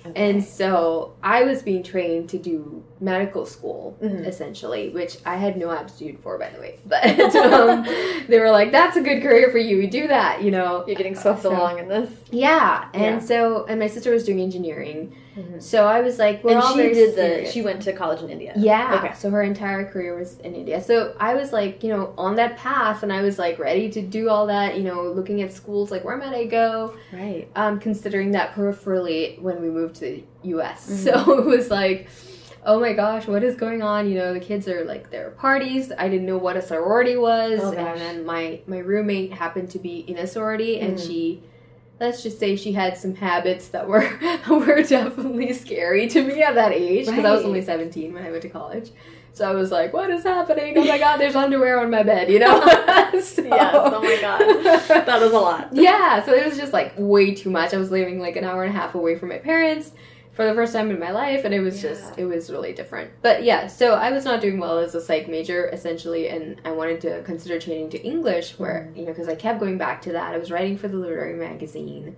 [0.05, 0.29] Okay.
[0.29, 4.25] And so I was being trained to do medical school Mhm.
[4.27, 6.79] essentially, which I had no aptitude for, by the way.
[6.85, 7.85] But um,
[8.27, 9.77] they were like, "That's a good career for you.
[9.77, 10.83] You do that," you know.
[10.87, 12.09] You're getting swept So- along in this.
[12.31, 13.19] Yeah, and Yeah.
[13.19, 15.61] so and my sister was doing engineering, Mhm.
[15.61, 17.21] so I was like, "We're and all she did the.
[17.21, 17.51] serious.
[17.51, 18.53] She went to college in India.
[18.55, 19.01] Yeah.
[19.03, 19.13] Okay.
[19.15, 20.81] So her entire career was in India.
[20.81, 24.01] So I was like, you know, on that path and I was like ready to
[24.01, 26.95] do all that, you know, looking at schools like where might I go?
[27.11, 27.47] Right.
[27.55, 30.23] Um, considering that peripherally when we moved to the
[30.55, 30.89] US.
[30.89, 30.95] Mhm.
[31.05, 32.07] So it was like
[32.63, 34.07] Oh my gosh, what is going on?
[34.07, 35.91] You know, the kids are like there are parties.
[35.97, 39.79] I didn't know what a sorority was, Oh, and then my my roommate happened to
[39.79, 41.07] be in a sorority, and Mhm.
[41.07, 41.41] she,
[42.01, 44.01] let's just say, she had some habits that were
[44.49, 48.31] were definitely scary to me at that age because I was only seventeen when I
[48.31, 48.91] went to college.
[49.33, 50.77] So I was like, "What is happening?
[50.77, 52.59] Oh my god, there's underwear on my bed," you know.
[53.21, 55.05] so, Yes, oh my God.
[55.05, 55.69] That was a lot.
[55.71, 57.73] yeah, so it was just like way too much.
[57.73, 59.91] I was living like an hour and a half away from my parents
[60.33, 63.11] for the first time in my life, and it was just it was really different.
[63.21, 66.71] But yeah, so I was not doing well as a psych major essentially, and I
[66.71, 68.97] wanted to consider changing to English, where Mm.
[68.97, 70.33] you know because I kept going back to that.
[70.33, 72.15] I was writing for the literary magazine.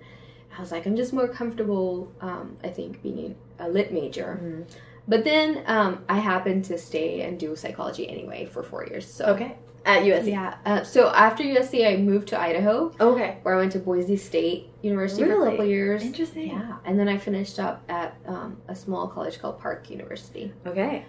[0.56, 2.12] I was like, I'm just more comfortable.
[2.20, 4.38] Um, I think being a lit major.
[4.42, 4.64] Mhm.
[5.08, 9.06] But then um, I happened to stay and do psychology anyway for four years.
[9.12, 9.56] So Okay.
[9.84, 10.28] At USC.
[10.28, 10.56] yeah.
[10.64, 13.38] Uh, so after USC, I moved to Idaho Okay.
[13.42, 16.02] where I went to Boise State University for a couple years.
[16.02, 16.48] Interesting.
[16.48, 20.52] Yeah, and then I finished up at um, a small college called Park University.
[20.66, 21.04] Okay.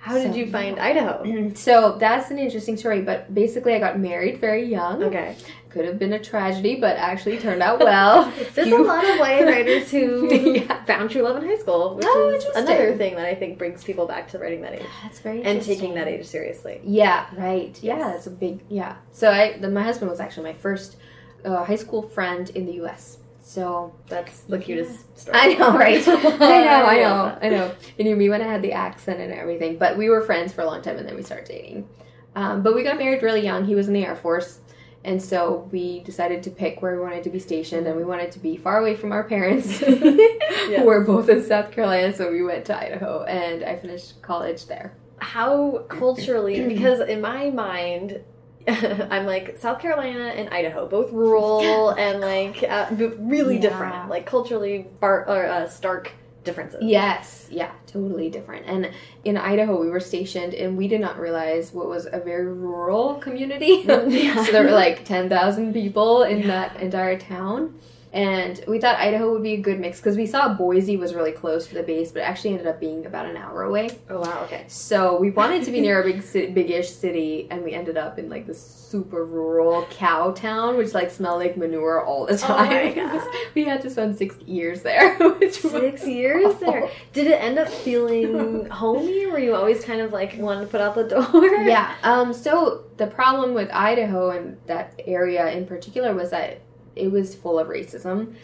[0.00, 1.50] How did you find Idaho?
[1.56, 5.02] So that's an interesting story, but basically I got married very young.
[5.02, 5.36] Okay.
[5.70, 8.32] Could have been a tragedy, but actually turned out well.
[8.54, 10.84] There's You- a lot of YA writers who Yeah.
[10.84, 13.84] found true love in high school, which Oh, is another thing that I think brings
[13.84, 16.80] people back to writing that age That's very and taking that age seriously.
[16.84, 17.78] Yeah, right.
[17.82, 18.12] Yeah, Yes.
[18.14, 18.96] that's a big yeah.
[19.12, 20.96] So I, the, my husband was actually my first
[21.44, 23.18] uh, high school friend in the U.S.
[23.42, 25.38] So That's the cutest story.
[25.38, 26.06] I know, right?
[26.06, 27.74] I know, I know, I know.
[27.96, 30.60] He knew me when I had the accent and everything, but we were friends for
[30.62, 31.88] a long time, and then we started dating.
[32.36, 33.64] Um, but we got married really young.
[33.64, 34.60] He was in the Air Force.
[35.08, 38.30] And so we decided to pick where we wanted to be stationed, and we wanted
[38.32, 42.12] to be far away from our parents, who were both in South Carolina.
[42.12, 44.92] So we went to Idaho, and I finished college there.
[45.16, 48.20] How culturally, because in my mind,
[48.68, 53.60] I'm like South Carolina and Idaho, both rural and like uh, really Yeah.
[53.62, 56.12] different, like culturally bar- or, uh, stark
[56.48, 56.82] differences.
[56.82, 58.66] Yes, yeah, totally different.
[58.66, 58.90] And
[59.24, 63.16] in Idaho, we were stationed, and we did not realize what was a very rural
[63.16, 63.84] community.
[63.84, 64.42] Mm, yeah.
[64.44, 67.78] so there were like ten thousand people in that entire town.
[68.12, 71.32] And we thought Idaho would be a good mix because we saw Boise was really
[71.32, 73.90] close to the base, but it actually ended up being about an hour away.
[74.08, 74.44] Oh wow.
[74.44, 74.64] Okay.
[74.68, 78.18] So we wanted to be near a big, ci- big-ish city, and we ended up
[78.18, 82.56] in like this super rural cow town, which like smelled like manure all the Oh
[82.56, 82.94] my time.
[83.18, 83.28] God.
[83.54, 85.18] we had to spend six years there,
[85.50, 86.88] Six years there.
[87.12, 89.26] Did it end up feeling homey?
[89.26, 91.46] Or were you always kind of like one to put out the door?
[91.62, 91.94] yeah.
[92.02, 96.62] Um, so the problem with Idaho and that area in particular was that
[96.98, 98.34] it was full of racism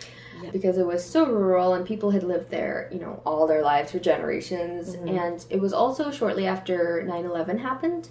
[0.42, 0.50] Yeah.
[0.50, 3.92] because it was so rural and people had lived there, you know, all their lives
[3.92, 4.96] for generations.
[4.96, 5.18] Mhm.
[5.18, 8.08] And it was also shortly after 9 11 happened.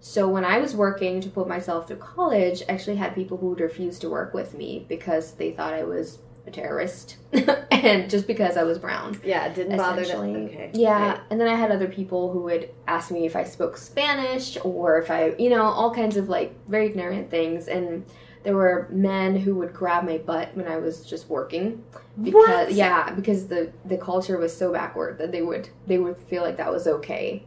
[0.00, 3.48] So when I was working to put myself through college, I actually had people who
[3.50, 7.16] would refuse to work with me because they thought I was a terrorist
[7.70, 9.44] and just because I was brown Yeah.
[9.46, 10.46] It didn't bother essentially.
[10.46, 10.70] Okay.
[10.72, 11.20] Yeah, Right.
[11.28, 14.98] and then I had other people who would ask me if I spoke Spanish or
[14.98, 17.68] if I, you know, all kinds of like very ignorant things.
[17.68, 18.06] And
[18.42, 21.84] there were men who would grab my butt when I was just working
[22.22, 22.34] because
[22.68, 22.72] What?
[22.72, 26.56] yeah, because the the culture was so backward that they would they would feel like
[26.56, 27.44] that was okay.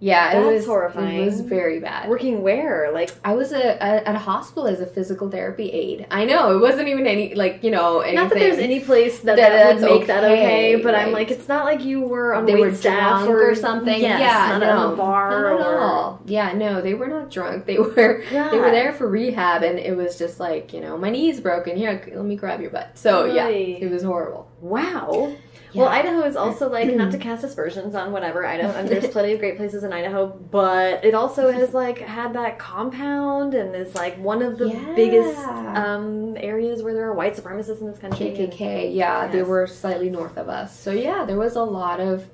[0.00, 1.22] Yeah, it That's was horrifying.
[1.22, 2.08] It was very bad.
[2.08, 2.90] Working where?
[2.92, 6.06] Like I was a, a at a hospital as a physical therapy aide.
[6.10, 8.16] I know it wasn't even any like you know anything.
[8.16, 11.12] Not that there's any place that, That that, would make that okay, okay, but I'm
[11.12, 14.00] like, it's not like you were on they wait were staff drunk or, something.
[14.00, 16.20] Yes, yeah, not no, at a bar not at or all.
[16.26, 17.66] Yeah, no, they were not drunk.
[17.66, 21.10] They were they were there for rehab, and it was just like you know, my
[21.10, 21.76] knee's broken.
[21.76, 22.98] Here, let me grab your butt.
[22.98, 24.48] So yeah, it was horrible.
[24.60, 25.34] Wow.
[25.74, 25.82] Yeah.
[25.82, 29.32] Well, Idaho is also like not to cast aspersions on whatever Idaho, and there's plenty
[29.32, 33.94] of great places in Idaho, but it also has like had that compound and is
[33.94, 34.92] like one of the Yeah.
[34.94, 38.26] biggest um, areas where there are white supremacists in this country.
[38.26, 38.94] KKK.
[38.94, 40.78] Yeah, they were slightly north of us.
[40.78, 42.28] So yeah, there was a lot of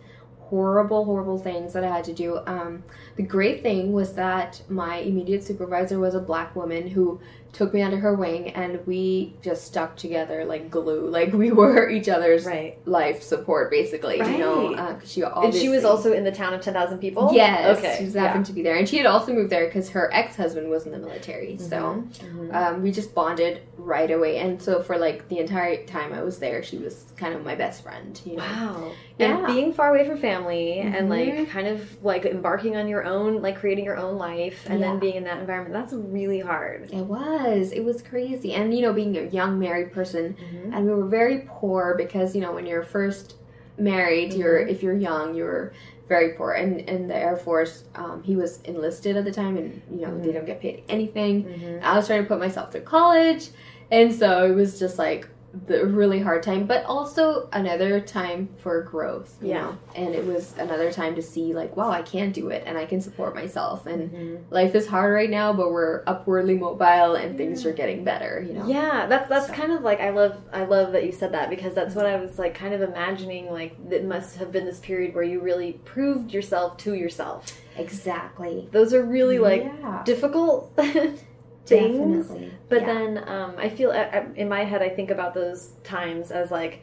[0.50, 2.40] horrible, horrible things that I had to do.
[2.46, 2.82] Um,
[3.16, 7.20] the great thing was that my immediate supervisor was a black woman who
[7.52, 11.08] took me under her wing, and we just stuck together like glue.
[11.20, 12.78] Like we were each other's Right.
[12.86, 14.18] life support, basically.
[14.18, 14.78] You know, Right.
[14.78, 17.30] uh, she And she was also in the town of 10,000 people?
[17.34, 17.96] Yes, Okay.
[17.98, 20.70] she just happened to be there, and she had also moved there because her ex-husband
[20.70, 21.56] was in the military.
[21.58, 22.54] So Mhm.
[22.54, 26.38] um, we just bonded right away, and so for like the entire time I was
[26.38, 28.18] there, she was kind of my best friend.
[28.24, 28.92] You know, Wow.
[29.18, 29.36] Yeah.
[29.38, 31.48] And being far away from family and like Mhm.
[31.50, 34.86] kind of like embarking on your own, like creating your own life and Yeah.
[34.88, 36.88] then being in that environment, that's really hard.
[36.92, 40.74] it was it was crazy, and you know, being a young married person, Mhm.
[40.76, 43.36] and we were very poor because you know when you're first
[43.78, 44.70] married, you're Mm-hmm.
[44.70, 45.72] if you're young, you're
[46.08, 46.52] very poor.
[46.52, 50.08] And in the Air Force, um, he was enlisted at the time, and you know
[50.08, 50.22] Mm-hmm.
[50.22, 51.44] they don't get paid anything.
[51.44, 51.82] Mhm.
[51.82, 53.50] I was trying to put myself through college,
[53.90, 55.28] and so it was just like
[55.66, 59.36] the really hard time, but also another time for growth.
[59.42, 59.62] You Yeah.
[59.62, 59.78] know?
[59.96, 62.86] and it was another time to see like, wow, I can do it, and I
[62.86, 64.38] can support myself, and Mhm.
[64.50, 68.44] life is hard right now, but we're upwardly mobile, and things are getting better.
[68.46, 69.52] You know, Yeah, that's that's So.
[69.54, 72.16] kind of like I love I love that you said that because that's what I
[72.16, 75.72] was like kind of imagining like it must have been this period where you really
[75.84, 77.46] proved yourself to yourself.
[77.76, 78.68] exactly.
[78.72, 80.72] Those are really like yeah, difficult
[81.66, 82.26] things.
[82.26, 82.52] definitely.
[82.68, 82.86] But Yeah.
[82.86, 83.90] then um, I feel
[84.36, 86.82] in my head I think about those times as like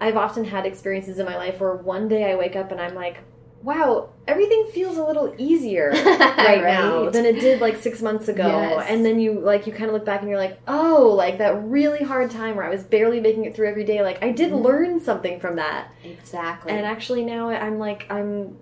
[0.00, 2.94] I've often had experiences in my life where one day I wake up and I'm
[2.94, 3.18] like,
[3.62, 8.46] wow, everything feels a little easier right, now than it did like six months ago.
[8.46, 8.86] Yes.
[8.88, 11.62] And then you like you kind of look back and you're like, oh, like that
[11.64, 14.00] really hard time where I was barely making it through every day.
[14.02, 14.62] Like I did Mhm.
[14.64, 15.88] learn something from that.
[16.02, 16.72] exactly.
[16.72, 18.56] And actually now I'm like I'm.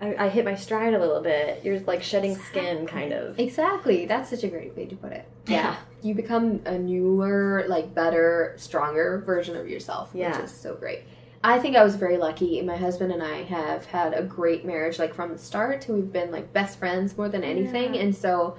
[0.00, 1.64] I, I hit my stride a little bit.
[1.64, 3.38] You're like shedding skin, kind of.
[3.38, 4.06] Exactly.
[4.06, 5.26] That's such a great way to put it.
[5.46, 5.76] Yeah.
[6.04, 10.36] You become a newer, like better, stronger version of yourself, Yeah.
[10.36, 11.04] which is so great.
[11.42, 12.60] I think I was very lucky.
[12.60, 15.86] My husband and I have had a great marriage, like from the start.
[15.88, 18.02] We've been like best friends more than anything, Yeah.
[18.02, 18.58] and so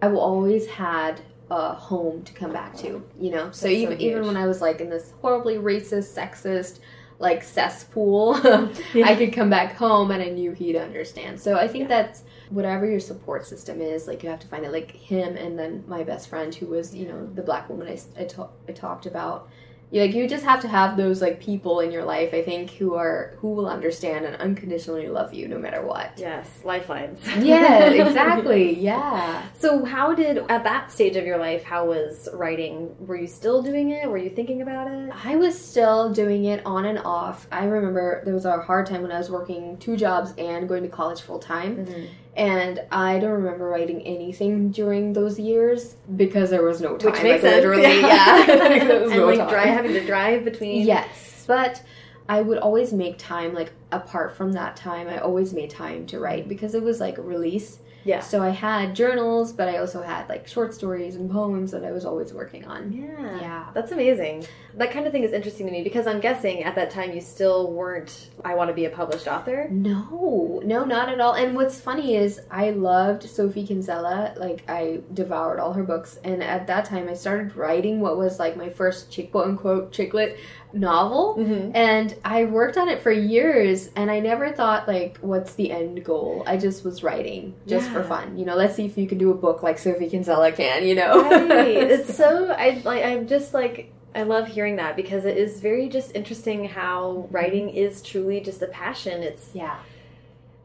[0.00, 1.20] I've always had
[1.50, 3.04] a home to come back to.
[3.20, 6.14] You know, so That's so even even when I was like in this horribly racist,
[6.16, 6.78] sexist,
[7.18, 8.36] like cesspool,
[8.94, 9.06] Yeah.
[9.06, 11.40] I could come back home and I knew he'd understand.
[11.40, 14.72] So I think that's whatever your support system is, like you have to find it.
[14.72, 17.98] Like him and then my best friend, who was you know the black woman I,
[18.20, 19.48] I, ta- I talked about,
[19.92, 22.94] like you just have to have those like people in your life i think who
[22.94, 26.12] are who will understand and unconditionally love you no matter what.
[26.16, 27.20] Yes lifelines.
[27.38, 28.78] Yeah exactly.
[28.78, 29.42] Yeah.
[29.58, 32.94] So how did at that stage of your life how was writing?
[33.06, 34.08] Were you still doing it?
[34.08, 35.12] Were you thinking about it?
[35.24, 37.46] I was still doing it on and off.
[37.52, 40.82] I remember there was a hard time when i was working two jobs and going
[40.82, 41.76] to college full time.
[41.76, 42.06] Mm-hmm.
[42.36, 47.12] And i don't remember writing anything during those years because there was no time.
[47.12, 47.64] which makes like, sense.
[47.64, 48.72] literally yeah, yeah.
[48.82, 50.86] and no like dry having to drive between.
[50.86, 51.44] Yes.
[51.46, 51.82] But
[52.28, 56.18] i would always make time like apart from that time i always made time to
[56.18, 57.78] write because it was like release.
[58.04, 58.20] Yeah.
[58.20, 61.92] So i had journals but i also had like short stories and poems that i
[61.92, 62.92] was always working on.
[62.92, 63.40] Yeah.
[63.40, 63.66] Yeah.
[63.72, 64.44] That's amazing
[64.76, 67.20] that kind of thing is interesting to me because i'm guessing at that time you
[67.20, 69.68] still weren't i want to be a published author?
[69.70, 70.60] No.
[70.64, 71.34] No not at all.
[71.34, 76.18] And what's funny is i loved sophie kinsella like i devoured all her books.
[76.24, 79.92] And at that time i started writing what was like my first chick quote unquote
[79.92, 80.38] chick lit
[80.72, 81.36] novel.
[81.38, 81.70] Mm-hmm.
[81.74, 86.04] and i worked on it for years and i never thought like what's the end
[86.04, 86.42] goal?
[86.46, 87.92] I just was writing just Yeah.
[87.94, 88.36] for fun.
[88.38, 90.94] You know let's see if you can do a book like sophie kinsella can you
[90.94, 91.22] know?
[91.30, 91.76] Right.
[91.94, 95.88] it's so I like I'm just like I love hearing that because it is very
[95.88, 99.22] just interesting how writing is truly just a passion.
[99.22, 99.76] It's yeah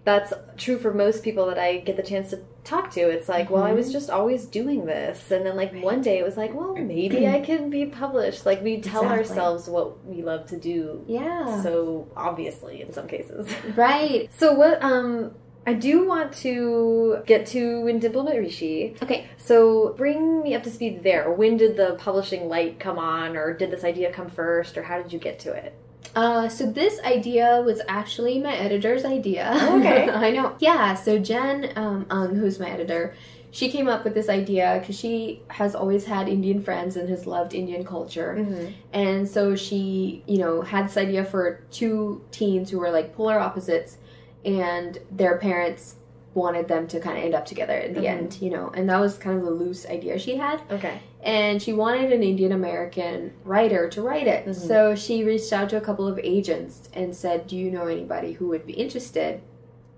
[0.03, 3.01] that's true for most people that I get the chance to talk to.
[3.01, 3.91] It's like, well, I was Mhm.
[3.93, 5.83] just always doing this, and then like Right.
[5.83, 8.43] one day it was like, well, maybe I can be published.
[8.45, 9.17] Like we tell Exactly.
[9.19, 11.03] ourselves what we love to do.
[11.07, 13.47] yeah So obviously, in some cases.
[13.75, 14.81] right So what?
[14.81, 15.35] Um,
[15.65, 18.95] I do want to get to When Dimple Met Rishi.
[19.02, 21.32] okay So bring me up to speed there.
[21.32, 25.02] When did the publishing light come on, or did this idea come first, or how
[25.02, 25.74] did you get to it?
[26.15, 29.52] Uh, so this idea was actually my editor's idea.
[29.80, 30.10] Okay.
[30.28, 30.56] I know.
[30.60, 30.95] Yeah.
[30.95, 33.13] So Jen um, Ung, who's my editor,
[33.52, 37.28] she came up with this idea because she has always had Indian friends and has
[37.28, 38.71] loved Indian culture, Mm-hmm.
[38.93, 43.38] and so she, you know, had this idea for two teens who were like polar
[43.39, 43.97] opposites,
[44.45, 45.95] and their parents
[46.34, 48.06] wanted them to kind of end up together in the Mhm.
[48.08, 50.99] end, you know, and that was kind of the loose idea she had Okay.
[51.21, 54.45] and she wanted an Indian American writer to write it.
[54.47, 54.56] Mhm.
[54.56, 58.32] So she reached out to a couple of agents and said, "Do you know anybody
[58.34, 59.41] who would be interested?"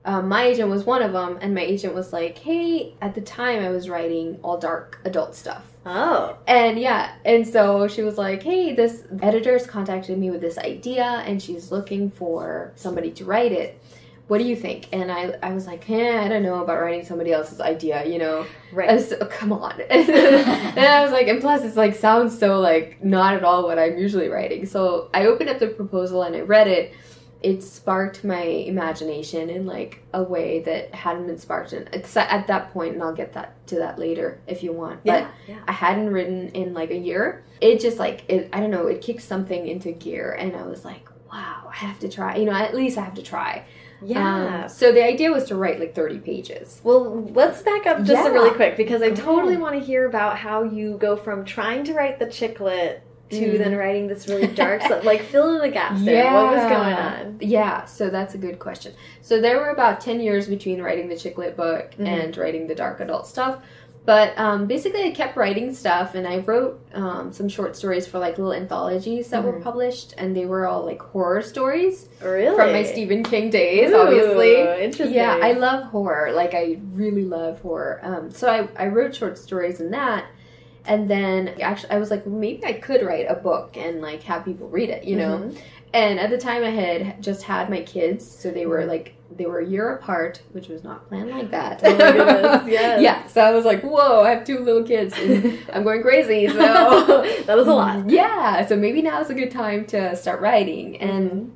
[0.06, 3.22] Um, my agent was one of them, and my agent was like, "Hey, at the
[3.22, 6.36] time I was writing all dark adult stuff." Oh.
[6.48, 11.24] And yeah, and so she was like, "Hey, this editor's contacted me with this idea,
[11.26, 13.80] and she's looking for somebody to write it.
[14.28, 17.06] What do you think?" And I, I was like, "Eh, I don't know about writing
[17.06, 18.92] somebody else's idea, you know." I Right.
[18.94, 19.80] was, oh, come on.
[19.90, 23.78] and I was like, and plus it's like sounds so like not at all what
[23.78, 24.66] I'm usually writing.
[24.66, 26.94] So I opened up the proposal and I read it.
[27.42, 32.48] It sparked my imagination in like a way that hadn't been sparked in except at
[32.48, 35.02] that point, and I'll get that to that later if you want.
[35.04, 35.26] yeah.
[35.26, 35.60] But yeah.
[35.68, 37.44] I hadn't written in like a year.
[37.60, 40.86] It just like it I don't know, it kicked something into gear and I was
[40.86, 42.38] like, wow, I have to try.
[42.38, 43.66] You know, at least I have to try.
[44.06, 44.64] Yeah.
[44.64, 46.82] Um, so the idea was to write like 30 pages.
[46.84, 48.28] well, let's back up just Yeah.
[48.30, 51.94] really quick because I totally want to hear about how you go from trying to
[51.94, 53.58] write the chick lit to Mhm.
[53.58, 55.04] then writing this really dark stuff.
[55.04, 56.32] Like, fill in the gaps there.
[56.32, 57.38] What was going on?
[57.40, 58.94] Yeah, so that's a good question.
[59.22, 62.06] So there were about 10 years between writing the chick lit book Mhm.
[62.08, 63.58] and writing the dark adult stuff.
[64.06, 68.20] But um, basically, I kept writing stuff and I wrote um, some short stories for
[68.20, 69.64] like little anthologies that were Mhm.
[69.64, 72.54] published, and they were all like horror stories Really?
[72.54, 74.58] from my Stephen King days, Ooh, obviously.
[74.84, 75.14] Interesting.
[75.16, 76.34] Yeah, I love horror.
[76.34, 78.02] Like I really love horror.
[78.04, 80.26] Um, so I, I wrote short stories in that,
[80.86, 84.44] and then actually I was like, maybe I could write a book and like have
[84.44, 85.38] people read it, you know.
[85.38, 85.58] Mhm.
[85.94, 88.70] And at the time, I had just had my kids, so they Mm-hmm.
[88.70, 91.82] were like they were a year apart, which was not planned like that.
[91.84, 93.02] Oh goodness, yes.
[93.02, 93.28] yeah.
[93.28, 96.48] So I was like, whoa, I have two little kids, and I'm going crazy.
[96.48, 96.54] So
[97.46, 98.10] that was a lot.
[98.10, 98.66] Yeah.
[98.66, 101.50] So maybe now is a good time to start writing, and Mm-hmm.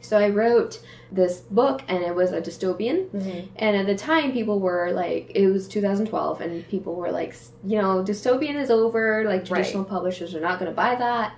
[0.00, 0.80] so I wrote
[1.12, 3.08] this book, and it was a dystopian.
[3.10, 3.48] Mhm.
[3.56, 7.80] And at the time, people were like, it was 2012, and people were like, you
[7.80, 9.24] know, dystopian is over.
[9.24, 11.34] Like, traditional publishers are not going to buy that.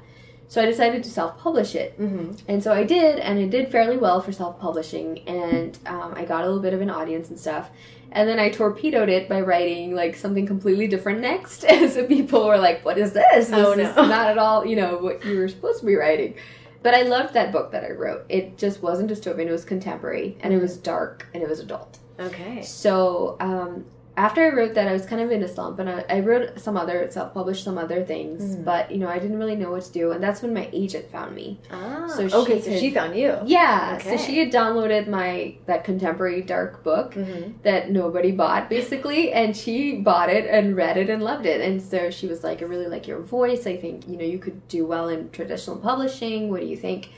[0.49, 1.99] So I decided to self publish it.
[2.01, 2.39] Mhm.
[2.49, 5.21] And so I did, and it did fairly well for self publishing.
[5.27, 7.71] And um, I got a little bit of an audience and stuff.
[8.13, 11.65] And then I torpedoed it by writing like something completely different next.
[11.69, 13.49] And so people were like, what is this?
[13.49, 16.35] This Oh, is not at all, you know, what you were supposed to be writing.
[16.83, 18.25] But I loved that book that I wrote.
[18.29, 21.99] It just wasn't dystopian, it was contemporary, and it was dark, and it was adult.
[22.21, 22.63] Okay.
[22.63, 26.05] So um, after I wrote that, I was kind of in a slump, and I,
[26.09, 28.65] I wrote some other self-published some other things, Mm.
[28.65, 31.11] but you know, I didn't really know what to do, and that's when my agent
[31.11, 31.61] found me.
[31.71, 33.37] Ah, So okay, she so could- she found you.
[33.45, 34.17] Yeah, Okay.
[34.17, 37.51] so she had downloaded my that contemporary dark book Mm-hmm.
[37.63, 41.83] that nobody bought basically, and she bought it and read it and loved it, and
[41.83, 43.67] so she was like, "I really like your voice.
[43.67, 46.49] I think you know you could do well in traditional publishing.
[46.51, 47.11] What do you think?"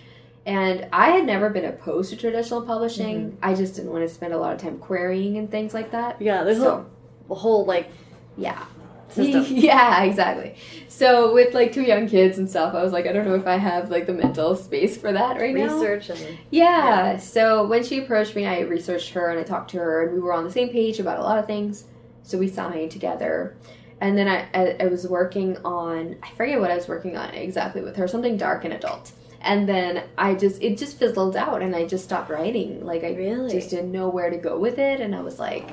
[0.46, 3.16] And I had never been opposed to traditional publishing.
[3.32, 3.36] Mm-hmm.
[3.44, 6.22] I just didn't want to spend a lot of time querying and things like that.
[6.22, 6.86] Yeah, there's So-
[7.34, 7.88] whole like
[8.36, 8.64] Yeah.
[9.10, 9.44] system.
[9.56, 10.54] yeah, exactly.
[10.88, 13.46] So with like two young kids and stuff, I was like, I don't know if
[13.46, 15.64] I have like the mental space for that right now.
[15.80, 17.16] research and Yeah.
[17.18, 20.20] So when she approached me, I researched her and I talked to her, and we
[20.20, 21.84] were on the same page about a lot of things.
[22.22, 23.56] So we signed together.
[24.00, 27.30] And then I, I, I was working on, I forget what I was working on
[27.34, 29.10] exactly with her, something dark and adult.
[29.40, 32.84] And then I just, it just fizzled out and I just stopped writing.
[32.84, 33.50] Like, I Really?
[33.50, 35.00] just didn't know where to go with it.
[35.00, 35.68] And I was like,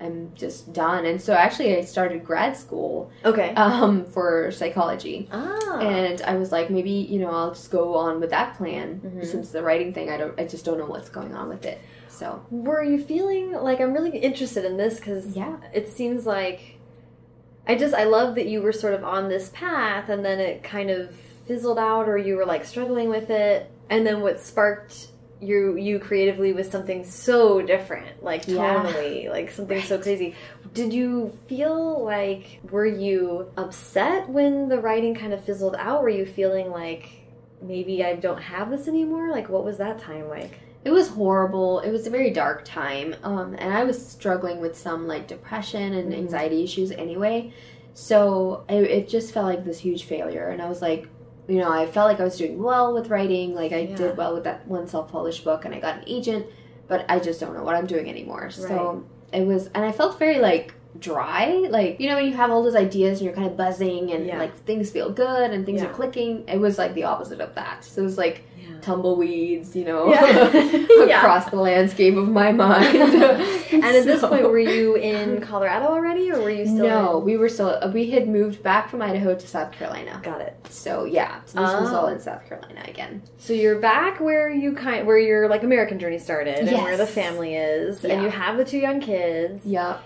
[0.00, 1.06] I'm just done.
[1.06, 3.54] And so actually, I started grad school okay.
[3.54, 5.28] um, for psychology.
[5.32, 9.00] ah, And I was like, maybe you know, I'll just go on with that plan
[9.04, 9.24] Mhm.
[9.26, 10.10] since the writing thing.
[10.10, 11.80] I don't, I just don't know what's going on with it.
[12.08, 16.78] So were you feeling like I'm really interested in this because yeah, it seems like
[17.68, 20.62] I just I love that you were sort of on this path and then it
[20.62, 21.10] kind of
[21.46, 25.08] fizzled out or you were like struggling with it and then what sparked
[25.46, 28.82] you you creatively with something so different like Yeah.
[29.30, 30.34] like something so crazy
[30.72, 31.10] did you
[31.48, 36.70] feel like were you upset when the writing kind of fizzled out were you feeling
[36.70, 37.08] like
[37.62, 41.80] maybe I don't have this anymore like what was that time like it was horrible.
[41.80, 45.92] It was a very dark time, um, and I was struggling with some like depression
[45.94, 46.18] and Mhm.
[46.18, 47.52] anxiety issues anyway.
[47.94, 51.08] So it, it just felt like this huge failure, and I was like.
[51.48, 53.54] You know, I felt like I was doing well with writing.
[53.54, 53.96] Like I Yeah.
[53.96, 56.46] did well with that one self-published book, and I got an agent.
[56.88, 58.50] But I just don't know what I'm doing anymore.
[58.50, 61.66] So it was, and I felt very like dry.
[61.68, 64.26] Like you know, when you have all those ideas and you're kind of buzzing, and
[64.26, 64.38] Yeah.
[64.38, 65.88] like things feel good and things Yeah.
[65.88, 66.44] are clicking.
[66.48, 67.84] It was like the opposite of that.
[67.84, 68.42] So it was like
[68.80, 70.48] tumbleweeds, you know, Yeah.
[71.06, 71.18] Yeah.
[71.20, 72.96] across the landscape of my mind.
[73.76, 76.76] And at this point, were you in Colorado already, or were you still?
[76.86, 80.20] no, in- we were still we had moved back from Idaho to South Carolina.
[80.22, 80.56] got it.
[80.70, 82.08] So yeah, so this was all Oh.
[82.08, 83.22] in South Carolina again.
[83.38, 87.06] So you're back where you kind, where your like American journey started, and where the
[87.06, 88.12] family is, Yeah.
[88.14, 90.00] and you have the two young kids, Yep.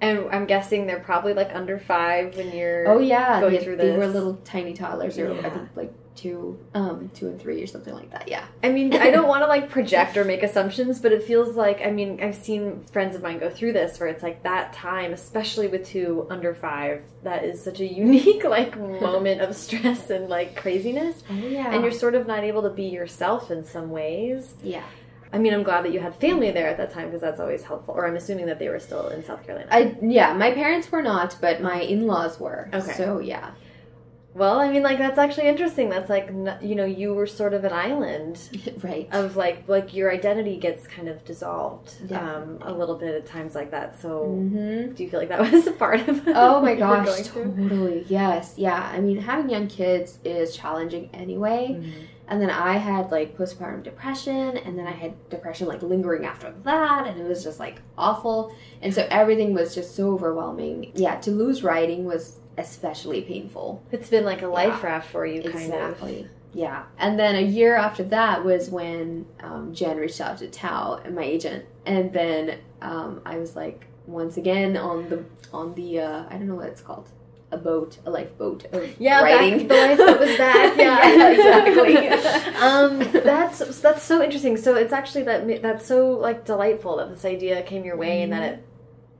[0.00, 2.88] and I'm guessing they're probably like under five when you're.
[2.88, 5.48] Oh yeah, going they, through they were little tiny toddlers, or I Yeah.
[5.50, 8.28] think like two, um, two and three or something like that.
[8.28, 8.44] Yeah.
[8.64, 11.80] I mean, I don't want to like project or make assumptions, but it feels like
[11.84, 15.12] I mean, I've seen friends of mine go through this where it's like that time,
[15.12, 20.28] especially with two under five, that is such a unique like moment of stress and
[20.28, 21.72] like craziness, Oh yeah.
[21.72, 24.54] and you're sort of not able to be yourself in some ways.
[24.62, 24.84] yeah.
[25.32, 27.64] I mean, I'm glad that you had family there at that time because that's always
[27.64, 27.94] helpful.
[27.94, 29.68] Or I'm assuming that they were still in South Carolina.
[29.72, 32.70] I yeah, my parents were not, but my in-laws were.
[32.72, 32.92] Okay.
[32.92, 33.50] So yeah.
[34.36, 35.88] Well, I mean, like that's actually interesting.
[35.88, 36.28] That's like
[36.60, 38.38] you know, you were sort of an island
[38.82, 39.08] right.
[39.12, 43.54] of like like your identity gets kind of dissolved um, a little bit at times
[43.54, 43.98] like that.
[44.00, 44.92] So, Mm-hmm.
[44.94, 46.26] do you feel like that was a part of?
[46.38, 48.04] Oh my what you were gosh, totally.
[48.08, 48.90] Yes, yeah.
[48.92, 51.68] I mean, having young kids is challenging anyway.
[51.70, 52.00] Mm-hmm.
[52.28, 56.52] And then I had like postpartum depression, and then I had depression like lingering after
[56.64, 58.52] that, and it was just like awful.
[58.82, 60.90] And so everything was just so overwhelming.
[60.94, 63.82] Yeah, to lose writing was especially painful.
[63.92, 64.86] It's been like a life Yeah.
[64.86, 65.62] raft for you, kind of.
[65.90, 66.28] Exactly.
[66.54, 66.84] Yeah.
[66.98, 71.22] And then a year after that was when um, Jen reached out to Thao, my
[71.22, 76.32] agent, and then um, I was like once again on the on the uh, I
[76.32, 77.08] don't know what it's called.
[77.52, 79.68] A boat, a lifeboat of Yeah, writing.
[79.68, 80.76] back, the life that was back.
[80.78, 82.52] Yeah, Yeah, exactly.
[82.60, 84.56] um, that's that's so interesting.
[84.56, 88.32] So it's actually that that's so like delightful that this idea came your way and
[88.32, 88.66] that it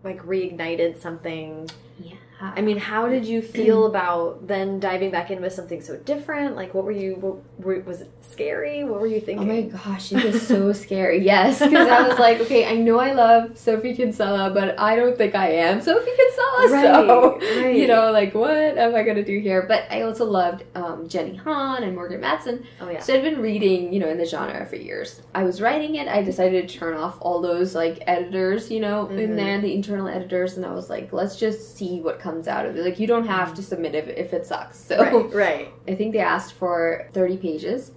[0.02, 1.68] like reignited something.
[2.00, 2.16] yeah.
[2.38, 6.54] I mean, how did you feel about then diving back in with something so different?
[6.54, 7.14] Like, what were you?
[7.16, 8.84] What, were, was it scary?
[8.84, 9.48] What were you thinking?
[9.50, 11.24] Oh my gosh, it was so scary.
[11.24, 15.16] Yes, because I was like, okay, I know I love Sophie Kinsella, but I don't
[15.16, 16.68] think I am Sophie Kinsella.
[16.68, 17.76] so, Right, right.
[17.76, 19.64] you know, like, what am I going to do here?
[19.66, 22.64] But I also loved um, Jenny Han and Morgan Matson.
[22.82, 23.00] oh yeah.
[23.00, 25.22] So I'd been reading, you know, in the genre for years.
[25.34, 26.06] I was writing it.
[26.08, 29.18] I decided to turn off all those like editors, you know, Mhm.
[29.20, 32.66] in there, the internal editors, and I was like, let's just see what comes out
[32.66, 32.84] of it.
[32.84, 34.78] Like, you don't have to submit if, if it sucks.
[34.78, 35.68] So Right, right.
[35.86, 37.92] I think they asked for 30 pages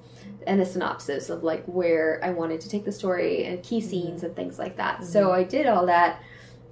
[0.46, 4.18] and a synopsis of like where I wanted to take the story and key scenes
[4.18, 4.28] mm-hmm.
[4.28, 5.04] and things like that.
[5.04, 5.40] So mm-hmm.
[5.40, 6.22] I did all that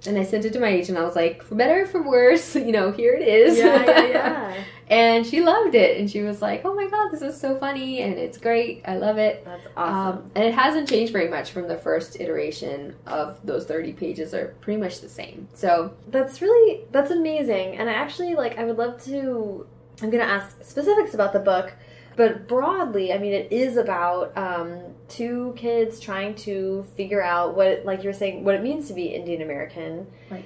[0.06, 0.98] and I sent it to my agent.
[0.98, 3.58] I was like, for better or for worse, you know, here it is.
[3.58, 4.54] Yeah, yeah, yeah.
[4.88, 8.02] and she loved it, and she was like, "Oh my god, this is so funny,
[8.02, 8.82] and it's great.
[8.86, 10.18] I love it." That's awesome.
[10.18, 14.34] Um, and it hasn't changed very much from the first iteration of those thirty pages.
[14.34, 15.48] Are pretty much the same.
[15.54, 18.58] So that's really that's amazing, and I actually like.
[18.58, 19.66] I would love to.
[20.00, 21.72] I'm going to ask specifics about the book
[22.18, 27.84] but broadly, I mean, it is about um, two kids trying to figure out what,
[27.84, 30.08] like you were saying, what it means to be Indian American.
[30.28, 30.44] Right.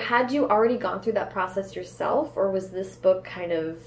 [0.00, 3.80] Had you already gone through that process yourself, or was this book kind of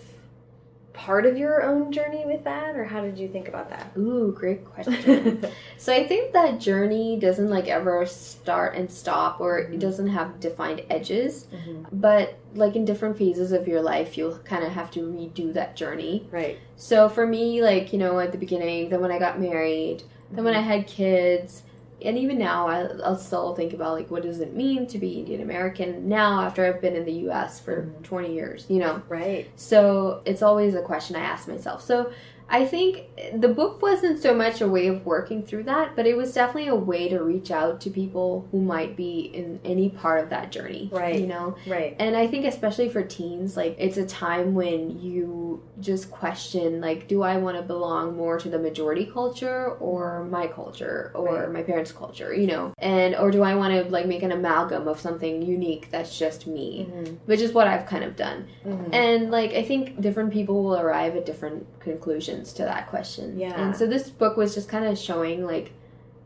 [0.93, 4.31] part of your own journey with that or how did you think about that ooh
[4.31, 5.43] great question
[5.77, 9.79] so i think that journey doesn't like ever start and stop or it mm-hmm.
[9.79, 11.83] doesn't have defined edges mm-hmm.
[11.91, 15.75] but like in different phases of your life you'll kind of have to redo that
[15.75, 19.39] journey right so for me like you know at the beginning then when i got
[19.39, 20.35] married mm-hmm.
[20.35, 20.69] then when i mm-hmm.
[20.69, 21.63] had kids
[22.03, 25.19] and even now I, will still think about like what does it mean to be
[25.19, 28.03] indian american now after i've been in the us for mm-hmm.
[28.03, 29.01] 20 years you know?
[29.07, 29.49] Right.
[29.55, 31.81] So it's always a question i ask myself.
[31.81, 32.11] So
[32.49, 36.15] I think the book wasn't so much a way of working through that, but it
[36.15, 40.23] was definitely a way to reach out to people who might be in any part
[40.23, 40.89] of that journey.
[40.91, 41.19] Right.
[41.19, 41.55] You know?
[41.65, 41.95] Right.
[41.99, 47.07] And I think, especially for teens, like, it's a time when you just question, like,
[47.07, 51.51] do I want to belong more to the majority culture or my culture or right.
[51.51, 52.73] my parents' culture, you know?
[52.77, 56.45] And, or do I want to, like, make an amalgam of something unique that's just
[56.45, 57.15] me, mm-hmm.
[57.25, 58.47] which is what I've kind of done.
[58.65, 58.93] Mm-hmm.
[58.93, 63.39] And, like, I think different people will arrive at different conclusions to that question.
[63.39, 63.53] Yeah.
[63.59, 65.71] And so this book was just kind of showing like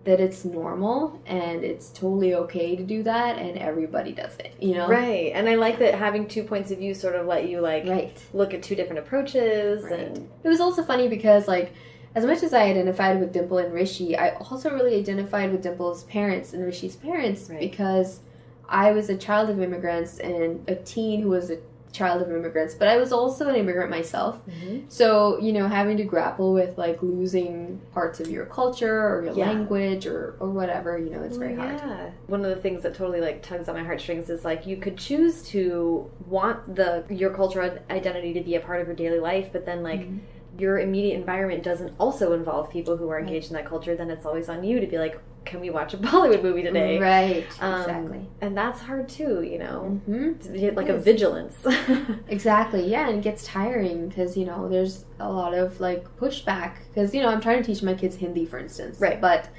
[0.06, 4.74] that it's normal and it's totally okay to do that and everybody does it, you
[4.74, 4.88] know?
[4.88, 5.34] Right.
[5.36, 8.18] And I like that having two points of view sort of let you like right.
[8.32, 10.00] look at two different approaches right.
[10.00, 11.74] and it was also funny because like
[12.16, 16.06] as much as I identified with Dimple and Rishi, I also really identified with Dimple's
[16.06, 17.60] parents and Rishi's parents right.
[17.60, 18.22] because
[18.70, 21.60] I was a child of immigrants and a teen who was a
[21.98, 24.40] child of immigrants, but I was also an immigrant myself.
[24.48, 24.86] Mm-hmm.
[24.90, 29.34] So, you know, having to grapple with like losing parts of your culture or your
[29.36, 29.48] yeah.
[29.48, 31.78] language or, or whatever, you know, it's very yeah.
[31.80, 32.14] hard.
[32.28, 34.98] One of the things that totally like tugs on my heartstrings is like you could
[34.98, 39.50] choose to want the your cultural identity to be a part of your daily life,
[39.52, 40.18] but then like mm-hmm
[40.58, 43.60] your immediate environment doesn't also involve people who are engaged right.
[43.60, 45.98] in that culture, then it's always on you to be like, can we watch a
[45.98, 47.00] Bollywood movie today?
[47.00, 47.48] Right.
[47.62, 48.30] Um, exactly.
[48.42, 50.02] And that's hard too, you know.
[50.08, 50.76] Mm-hmm.
[50.76, 51.56] Like a vigilance.
[52.28, 52.90] exactly.
[52.90, 57.14] Yeah, and it gets tiring because you know there's a lot of like pushback because
[57.14, 59.00] you know I'm trying to teach my kids Hindi, for instance.
[59.00, 59.20] Right.
[59.20, 59.50] But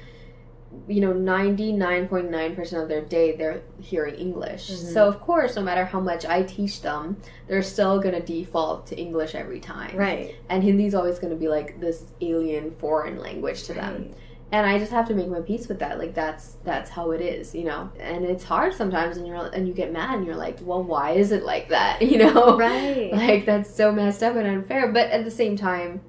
[0.87, 4.69] you know 99.9% of their day they're hearing english.
[4.69, 4.93] Mm-hmm.
[4.93, 7.17] so of course no matter how much i teach them
[7.47, 9.95] they're still going to default to english every time.
[9.95, 10.35] Right.
[10.47, 13.81] And hindi is always going to be like this alien foreign language to right.
[13.81, 14.13] them
[14.51, 15.97] and i just have to make my peace with that.
[15.97, 17.91] Like that's that's how it is you know?
[17.99, 21.11] And it's hard sometimes and you're and you get mad and you're like well why
[21.11, 22.01] is it like that?
[22.09, 22.57] You know?
[22.57, 23.11] Right.
[23.11, 24.91] Like that's so messed up and unfair.
[24.91, 26.01] But at the same time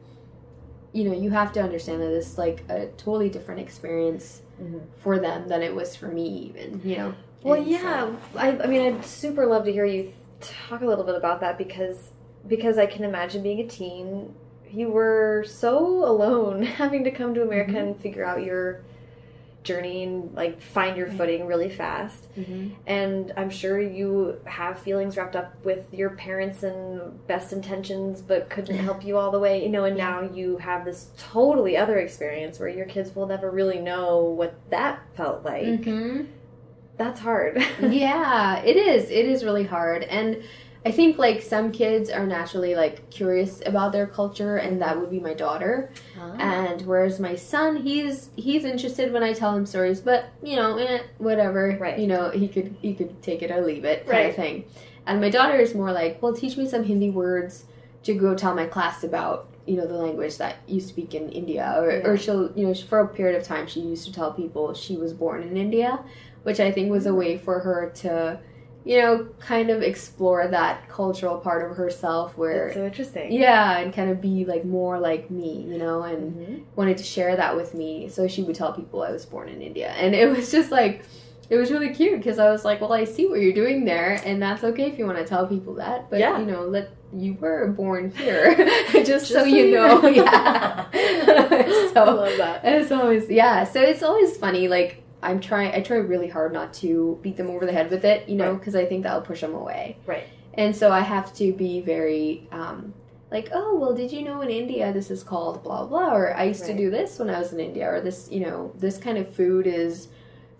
[0.93, 4.79] you know you have to understand that this is like a totally different experience mm-hmm.
[5.03, 8.39] for them than it was for me even you know well and yeah so.
[8.39, 11.59] I, I mean i'd super love to hear you talk a little bit about that
[11.59, 12.11] because
[12.47, 14.35] because i can imagine being a teen
[14.71, 17.89] you were so alone having to come to america mm-hmm.
[17.89, 18.83] and figure out your
[19.63, 22.35] journey and like find your footing really fast.
[22.37, 22.71] Mm-hmm.
[22.87, 28.49] And I'm sure you have feelings wrapped up with your parents and best intentions, but
[28.49, 29.85] couldn't help you all the way, you know.
[29.85, 30.11] And yeah.
[30.11, 34.55] now you have this totally other experience where your kids will never really know what
[34.71, 35.65] that felt like.
[35.65, 36.25] Mm-hmm.
[36.97, 37.57] That's hard.
[37.83, 39.11] yeah, it is.
[39.11, 40.03] It is really hard.
[40.05, 40.43] And
[40.85, 45.11] I think like some kids are naturally like curious about their culture, and that would
[45.11, 45.93] be my daughter.
[46.19, 46.33] Oh.
[46.39, 50.79] And whereas my son, he's he's interested when I tell him stories, but you know,
[50.79, 51.77] eh, whatever.
[51.79, 51.99] Right.
[51.99, 54.31] You know, he could he could take it or leave it, kind right.
[54.31, 54.65] of thing.
[55.07, 57.65] And my daughter is more like, well, teach me some Hindi words
[58.05, 61.75] to go tell my class about you know the language that you speak in India,
[61.77, 62.07] or yeah.
[62.07, 64.97] or she'll you know for a period of time she used to tell people she
[64.97, 66.01] was born in India,
[66.43, 68.41] which I think was a way for her to
[68.85, 73.33] you know, kind of explore that cultural part of herself where That's so interesting.
[73.33, 76.63] Yeah, and kind of be like more like me, you know, and mm-hmm.
[76.77, 78.09] wanted to share that with me.
[78.09, 79.91] So she would tell people I was born in India.
[79.91, 81.05] And it was just like
[81.51, 84.21] it was really cute because I was like, "Well, I see what you're doing there,
[84.25, 86.39] and that's okay if you want to tell people that, but yeah.
[86.39, 88.55] you know, let you were born here,
[88.93, 90.89] just, just, so, so you know." yeah.
[91.93, 92.61] so, I love that.
[92.65, 93.65] It's always yeah.
[93.65, 95.75] So it's always funny, like I'm trying.
[95.75, 98.55] I try really hard not to beat them over the head with it, you know,
[98.55, 98.87] because right.
[98.87, 99.99] I think that'll push them away.
[100.07, 100.25] Right.
[100.55, 102.95] And so I have to be very um,
[103.31, 106.45] like, oh well, did you know in India this is called blah blah, or I
[106.45, 106.73] used right.
[106.73, 109.35] to do this when I was in India, or this, you know, this kind of
[109.35, 110.09] food is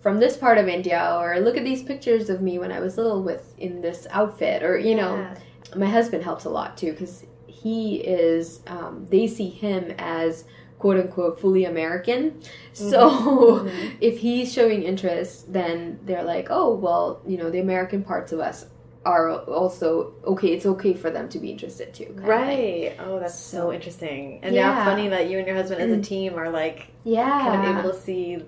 [0.01, 2.97] from this part of India or look at these pictures of me when I was
[2.97, 5.35] little with in this outfit or you know
[5.77, 10.45] my husband helps a lot too because he is um, they see him as
[10.81, 12.43] quote unquote fully American.
[12.73, 13.97] So mm-hmm.
[14.01, 18.41] if he's showing interest, then they're like, oh, well, you know, the American parts of
[18.41, 18.65] us
[19.05, 20.49] are also okay.
[20.49, 22.15] It's okay for them to be interested too.
[22.19, 22.97] Right.
[22.99, 24.41] Oh, that's so, so, interesting.
[24.43, 24.85] And yeah.
[24.85, 27.91] funny that you and your husband as a team are like, yeah, kind of able
[27.93, 28.43] to see,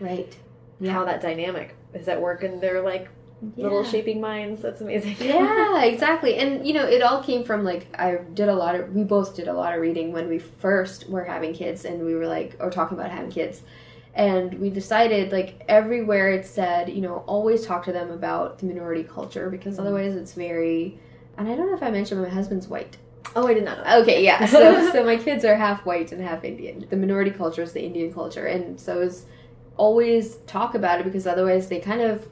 [0.00, 0.36] right,
[0.80, 0.92] yeah.
[0.92, 3.08] how that dynamic is at work, and they're like
[3.56, 3.64] yeah.
[3.64, 4.62] little shaping minds.
[4.62, 5.16] That's amazing.
[5.20, 6.36] yeah, exactly.
[6.36, 9.36] And you know, it all came from like I did a lot of we both
[9.36, 12.56] did a lot of reading when we first were having kids and we were like
[12.60, 13.62] or talking about having kids.
[14.14, 18.66] And we decided like everywhere it said, you know, always talk to them about the
[18.66, 19.82] minority culture because mm-hmm.
[19.86, 20.98] otherwise it's very
[21.36, 22.96] and I don't know if I mentioned my husband's white.
[23.36, 24.00] Oh, I did not know.
[24.02, 24.44] Okay, yeah.
[24.46, 26.86] So so my kids are half white and half Indian.
[26.90, 29.26] The minority culture is the Indian culture and so it's
[29.76, 32.26] always talk about it because otherwise they kind of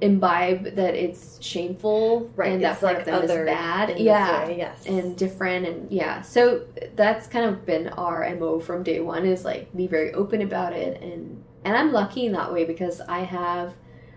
[0.00, 3.98] imbibe that it's shameful right and that part like of them is bad.
[3.98, 4.48] yeah.
[4.48, 4.86] yes.
[4.86, 6.22] And different and yeah.
[6.22, 6.64] So
[6.96, 10.72] that's kind of been our mo from day one is like be very open about
[10.72, 11.02] it.
[11.02, 13.74] And and i'm lucky in that way because i have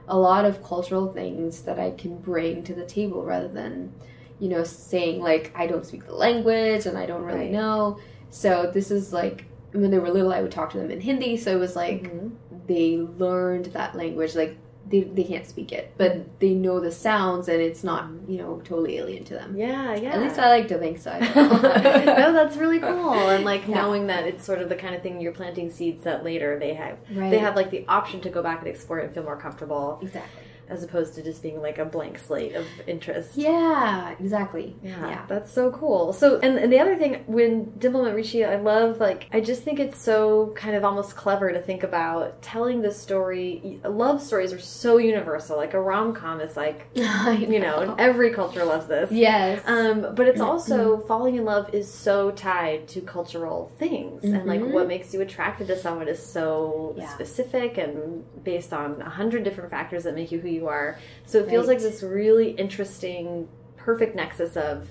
[0.08, 3.94] a lot of cultural things that i can bring to the table rather than
[4.40, 7.52] you know saying like i don't speak the language and i don't really right.
[7.52, 8.00] know.
[8.30, 11.38] So this is like when they were little i would talk to them in hindi.
[11.38, 12.30] So it was like mm-hmm.
[12.68, 14.58] they learned that language like
[14.94, 18.62] they, they can't speak it, but they know the sounds and it's not, you know,
[18.64, 19.58] totally alien to them.
[19.58, 20.12] Yeah, yeah.
[20.12, 21.18] At least I like to think so.
[21.36, 23.14] no, that's really cool.
[23.14, 23.82] And like yeah.
[23.82, 26.76] knowing that it's sort of the kind of thing you're planting seeds that later they
[26.76, 27.32] have right.
[27.32, 29.98] they have like the option to go back and explore it and feel more comfortable.
[30.04, 33.36] Exactly as opposed to just being like a blank slate of interest.
[33.36, 34.76] Yeah, exactly.
[34.82, 35.26] Yeah, yeah.
[35.28, 36.14] that's so cool.
[36.14, 39.64] So, and, and the other thing, when Dimple met Rishi, I love, like, I just
[39.64, 43.80] think it's so kind of almost clever to think about telling the story.
[43.84, 45.58] Love stories are so universal.
[45.58, 49.12] Like, a rom com is like, you know, every culture loves this.
[49.12, 49.62] Yes.
[49.66, 51.08] Um, but it's also, mm-hmm.
[51.08, 54.24] falling in love is so tied to cultural things.
[54.24, 54.36] Mm-hmm.
[54.36, 57.14] And, like, what makes you attracted to someone is so yeah.
[57.14, 60.98] specific and based on a hundred different factors that make you who you are.
[61.26, 61.76] So it feels right.
[61.76, 63.48] like this really interesting,
[63.78, 64.90] perfect nexus of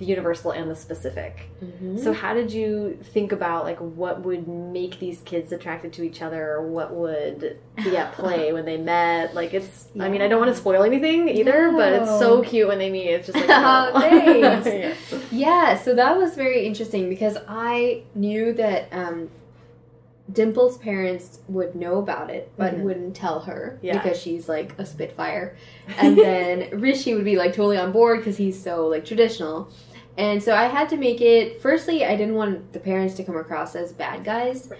[0.00, 1.50] the universal and the specific.
[1.62, 1.98] Mm-hmm.
[1.98, 6.22] So how did you think about like what would make these kids attracted to each
[6.22, 9.34] other or what would be at play when they met?
[9.34, 10.04] Like it's yeah.
[10.04, 11.76] I mean I don't want to spoil anything either, no.
[11.76, 13.08] but it's so cute when they meet.
[13.08, 14.66] It's just like oh, thanks.
[15.12, 15.20] yeah.
[15.30, 19.28] yeah, so that was very interesting because I knew that um,
[20.32, 22.82] Dimple's parents would know about it, but mm-hmm.
[22.82, 24.00] wouldn't tell her yeah.
[24.00, 25.56] because she's like a spitfire.
[25.98, 29.70] And then Rishi would be like totally on board because he's so like traditional.
[30.16, 31.62] And so I had to make it.
[31.62, 34.68] Firstly, I didn't want the parents to come across as bad guys.
[34.70, 34.78] Right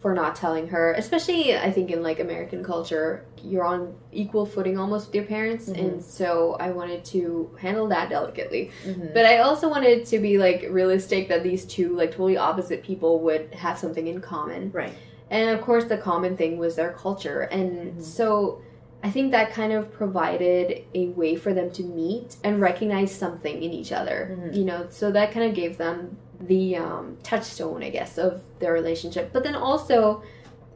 [0.00, 4.78] for not telling her especially i think in like american culture you're on equal footing
[4.78, 5.78] almost with your parents mm-hmm.
[5.78, 9.08] and so i wanted to handle that delicately mm-hmm.
[9.12, 13.20] but i also wanted to be like realistic that these two like totally opposite people
[13.20, 14.94] would have something in common right
[15.28, 18.00] and of course the common thing was their culture and mm-hmm.
[18.00, 18.62] so
[19.02, 23.62] i think that kind of provided a way for them to meet and recognize something
[23.62, 24.54] in each other mm-hmm.
[24.54, 28.72] you know so that kind of gave them the um, touchstone, I guess, of their
[28.72, 29.32] relationship.
[29.32, 30.22] But then also,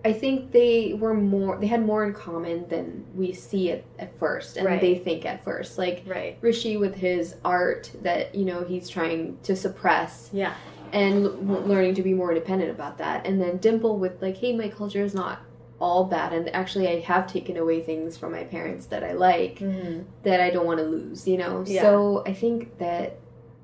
[0.05, 4.17] I think they were more they had more in common than we see it at
[4.19, 4.81] first and right.
[4.81, 5.79] they think at first.
[5.79, 6.37] Like right.
[6.43, 10.29] Rishi with his art that you know he's trying to suppress.
[10.33, 10.55] Yeah.
[10.93, 13.27] And l- learning to be more independent about that.
[13.27, 15.41] And then Dimple with like, hey, my culture is not
[15.81, 19.59] all bad and actually I have taken away things from my parents that I like
[19.59, 20.03] mm-hmm.
[20.23, 21.65] that I don't want to lose, you know.
[21.67, 21.83] Yeah.
[21.83, 23.19] So I think that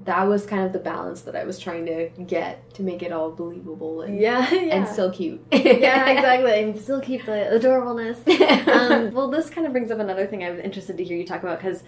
[0.04, 3.12] that was kind of the balance that I was trying to get to make it
[3.12, 4.76] all believable and yeah, yeah.
[4.76, 5.44] and still cute.
[5.52, 8.26] yeah, exactly, and still keep the adorableness.
[8.68, 11.42] um, well, this kind of brings up another thing I'm interested to hear you talk
[11.42, 11.82] about because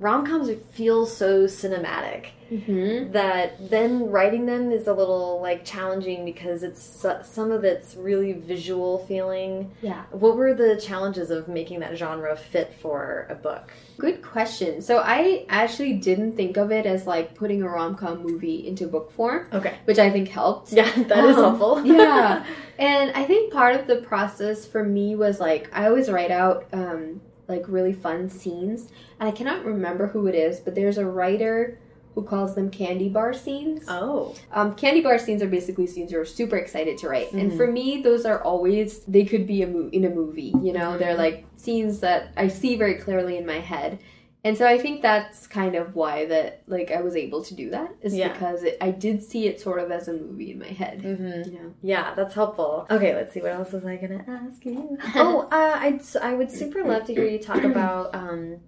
[0.00, 3.12] rom coms feel so cinematic mm-hmm.
[3.12, 8.32] that then writing them is a little like challenging because it's some of it's really
[8.32, 9.70] visual feeling.
[9.82, 10.04] Yeah.
[10.10, 13.72] What were the challenges of making that genre fit for a book?
[13.98, 14.80] Good question.
[14.80, 18.86] So I actually didn't think of it as like putting a rom com movie into
[18.86, 19.48] book form.
[19.52, 19.76] Okay.
[19.84, 20.72] Which I think helped.
[20.72, 21.82] Yeah, that um, is helpful.
[21.84, 22.44] yeah.
[22.78, 26.66] And I think part of the process for me was like I always write out
[26.72, 28.88] um, like really fun scenes.
[29.20, 31.78] And I cannot remember who it is, but there's a writer
[32.14, 33.84] who calls them candy bar scenes.
[33.88, 34.34] Oh.
[34.52, 37.28] Um, candy bar scenes are basically scenes you're super excited to write.
[37.28, 37.38] Mm-hmm.
[37.38, 40.72] And for me, those are always, they could be a mo- in a movie, you
[40.72, 40.90] know?
[40.90, 40.98] Mm-hmm.
[40.98, 44.00] They're like scenes that I see very clearly in my head.
[44.44, 47.70] And so I think that's kind of why that like I was able to do
[47.70, 48.32] that is Yeah.
[48.32, 51.02] because it, I did see it sort of as a movie in my head.
[51.02, 51.52] Mm-hmm.
[51.52, 51.74] You know.
[51.82, 52.86] Yeah, that's helpful.
[52.88, 53.40] Okay, let's see.
[53.40, 54.96] What else was I gonna ask you?
[55.16, 58.14] oh, uh, I'd I would super love to hear you talk about.
[58.14, 58.58] Um,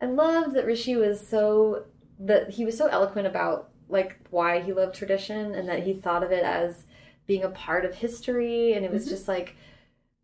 [0.00, 1.84] I loved that Rishi was so
[2.18, 6.22] that he was so eloquent about like why he loved tradition and that he thought
[6.22, 6.84] of it as
[7.26, 9.56] being a part of history, and it was just like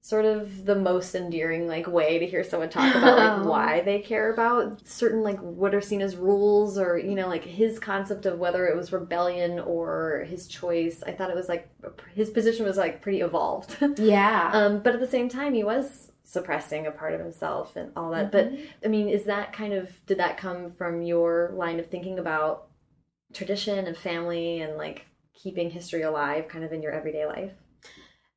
[0.03, 3.99] sort of the most endearing like way to hear someone talk about like why they
[3.99, 8.25] care about certain like what are seen as rules or you know like his concept
[8.25, 11.03] of whether it was rebellion or his choice.
[11.05, 11.69] I thought it was like
[12.15, 13.77] his position was like pretty evolved.
[13.99, 14.51] Yeah.
[14.53, 18.11] um but at the same time he was suppressing a part of himself and all
[18.11, 18.51] that but
[18.85, 22.67] i mean is that kind of did that come from your line of thinking about
[23.33, 27.53] tradition and family and like keeping history alive kind of in your everyday life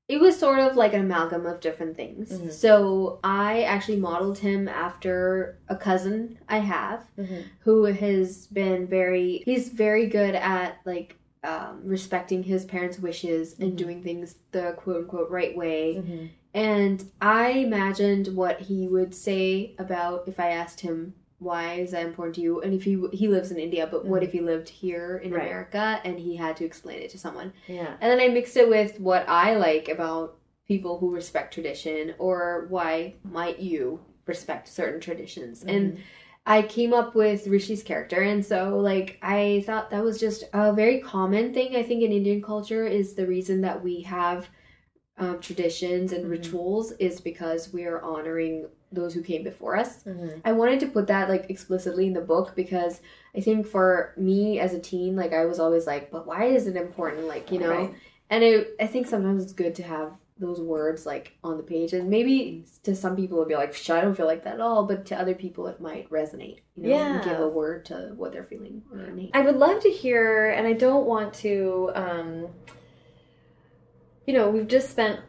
[0.08, 2.32] it was sort of like an amalgam of different things.
[2.32, 2.52] Mhm.
[2.52, 7.42] So I actually modeled him after a cousin I have mm-hmm.
[7.60, 13.74] who has been very he's very good at like um, respecting his parents' wishes and
[13.74, 13.78] Mhm.
[13.78, 16.02] doing things the quote unquote right way.
[16.56, 16.68] Mm-hmm.
[16.68, 22.06] And I imagined what he would say about if I asked him why is that
[22.06, 24.26] important to you, and if he he lives in India, but what Mhm.
[24.26, 25.43] if he lived here in Right.
[25.43, 27.54] America and he had to explain it to someone?
[27.68, 30.38] yeah And then I mixed it with what I like about
[30.68, 35.64] people who respect tradition, or why might you respect certain traditions.
[35.64, 36.00] And
[36.45, 40.74] I came up with Rishi's character, and so like I thought that was just a
[40.74, 41.76] very common thing.
[41.76, 44.50] I think in Indian culture is the reason that we have
[45.20, 46.30] um, traditions and Mhm.
[46.32, 50.03] rituals is because we are honoring those who came before us.
[50.03, 50.39] mm-hmm.
[50.43, 53.01] I wanted to put that like explicitly in the book because
[53.36, 56.65] I think for me as a teen, like I was always like, but why is
[56.67, 57.28] it important?
[57.28, 57.93] Like, you know, Right.
[58.32, 61.91] and it, I think sometimes it's good to have those words like on the page
[61.91, 64.61] and maybe to some people it'll be like "Psh, i don't feel like that at
[64.61, 67.22] all but to other people it might resonate you know Yeah.
[67.26, 68.82] give a word to what they're feeling
[69.34, 72.47] I would love to hear, and I don't want to, um,
[74.30, 75.20] you know, we've just spent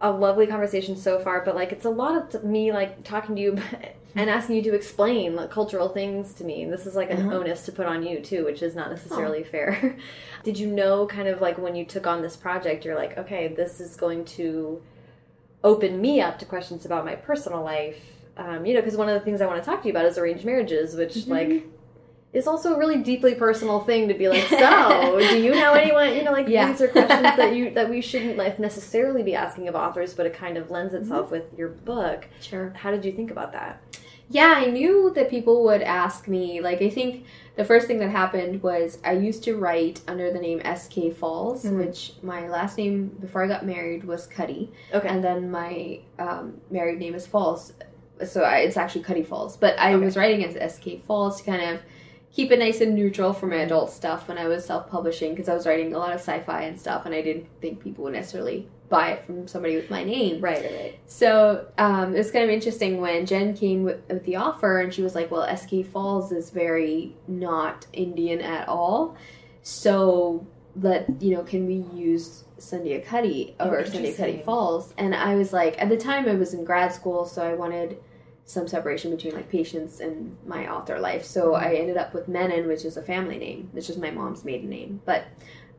[0.00, 3.40] a lovely conversation so far, but like it's a lot of me like talking to
[3.40, 3.56] you
[4.16, 6.64] and asking you to explain like cultural things to me.
[6.64, 7.36] And this is like an Uh-huh.
[7.38, 9.96] onus to put on you too, which is not necessarily fair.
[10.42, 13.46] Did you know kind of like when you took on this project, you're like, okay,
[13.46, 14.82] this is going to
[15.62, 18.02] open me up to questions about my personal life?
[18.36, 20.06] Um, you know, because one of the things I want to talk to you about
[20.06, 21.28] is arranged marriages, which Mhm.
[21.28, 21.66] like
[22.32, 26.14] is also a really deeply personal thing to be like, so do you know anyone?
[26.14, 26.70] You know, like Yeah.
[26.70, 30.26] these are questions that you that we shouldn't like necessarily be asking of authors, but
[30.26, 32.26] it kind of lends itself with your book.
[32.40, 33.82] sure How did you think about that?
[34.32, 36.60] Yeah, I knew that people would ask me.
[36.60, 37.24] Like, I think
[37.56, 41.64] the first thing that happened was I used to write under the name SK Falls,
[41.64, 41.78] Mhm.
[41.84, 45.08] which my last name before I got married was Cuddy, Okay.
[45.08, 47.72] and then my um, married name is Falls.
[48.24, 49.56] So I, it's actually Cuddy Falls.
[49.56, 50.04] But I Okay.
[50.04, 51.80] was writing as SK Falls to kind of
[52.32, 55.48] keep it nice and neutral for my adult stuff when I was self publishing because
[55.48, 58.04] I was writing a lot of sci fi and stuff, and I didn't think people
[58.04, 60.40] would necessarily buy it from somebody with my name.
[60.40, 60.98] right, right, right.
[61.06, 64.92] So um, it was kind of interesting when Jen came with, with the offer, and
[64.92, 69.16] she was like, "Well, SK Falls is very not Indian at all,
[69.62, 74.42] so let you know, can we use Sandhya Cuddy Oh, or Sandhya Cuddy interesting.
[74.44, 77.54] Falls?" And I was like, at the time, I was in grad school, so I
[77.54, 77.98] wanted
[78.50, 81.24] some separation between like patients and my author life.
[81.24, 84.44] So I ended up with Menon, which is a family name, which is my mom's
[84.44, 85.24] maiden name, but.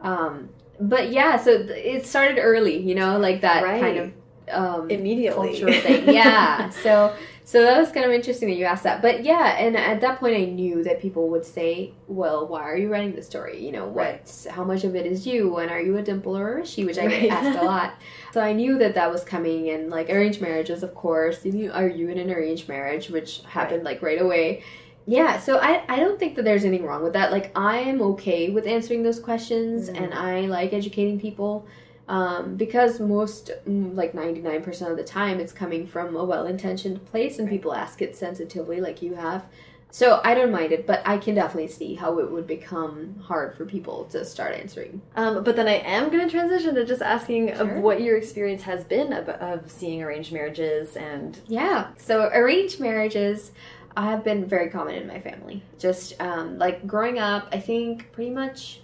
[0.02, 0.50] Um,
[0.80, 3.80] but yeah, so th- it started early, you know, like that Right.
[3.82, 4.14] kind of
[4.52, 5.50] um, Immediately.
[5.50, 6.10] cultural thing.
[6.12, 6.70] Yeah.
[6.84, 9.02] so so that was kind of interesting that you asked that.
[9.02, 12.78] But yeah, and at that point I knew that people would say, "Well, why are
[12.78, 13.64] you writing this story?
[13.66, 14.22] You know, Right.
[14.24, 14.48] what?
[14.54, 15.58] How much of it is you?
[15.58, 17.22] And are you a dimple or a rishi?" Which I Right.
[17.24, 17.94] get asked a lot.
[18.34, 21.44] So I knew that that was coming, and like arranged marriages, of course.
[21.46, 23.10] You are you in an arranged marriage?
[23.10, 24.64] Which happened like right away.
[25.08, 27.32] Yeah, so I, I don't think that there's anything wrong with that.
[27.32, 29.98] Like, I am okay with answering those questions, Mhm.
[30.04, 31.66] and I like educating people
[32.08, 37.06] um, because most, mm, like 99% of the time, it's coming from a well intentioned
[37.06, 37.56] place, and Right.
[37.58, 39.46] people ask it sensitively, like you have.
[39.94, 43.56] So I don't mind it, but I can definitely see how it would become hard
[43.56, 45.02] for people to start answering.
[45.18, 47.70] Um, but then I am going to transition to just asking Sure.
[47.76, 51.88] of what your experience has been of, of seeing arranged marriages and Yeah.
[51.98, 53.52] So arranged marriages
[53.98, 55.62] have been very common in my family.
[55.78, 58.80] Just um, like growing up, I think pretty much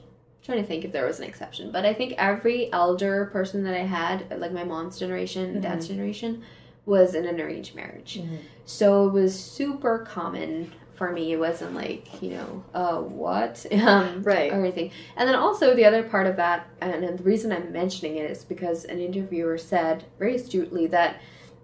[0.47, 3.75] trying to think if there was an exception, but I think every elder person that
[3.75, 6.41] I had, like my mom's generation, dad's generation,
[6.85, 8.21] was in an arranged marriage.
[8.65, 11.33] So it was super common for me.
[11.33, 13.65] It wasn't like, you know, uh, what?
[13.73, 14.51] Um, Right.
[14.51, 14.91] Or anything.
[15.17, 18.31] And then also the other part of that, and, and the reason I'm mentioning it
[18.31, 21.19] is because an interviewer said very astutely that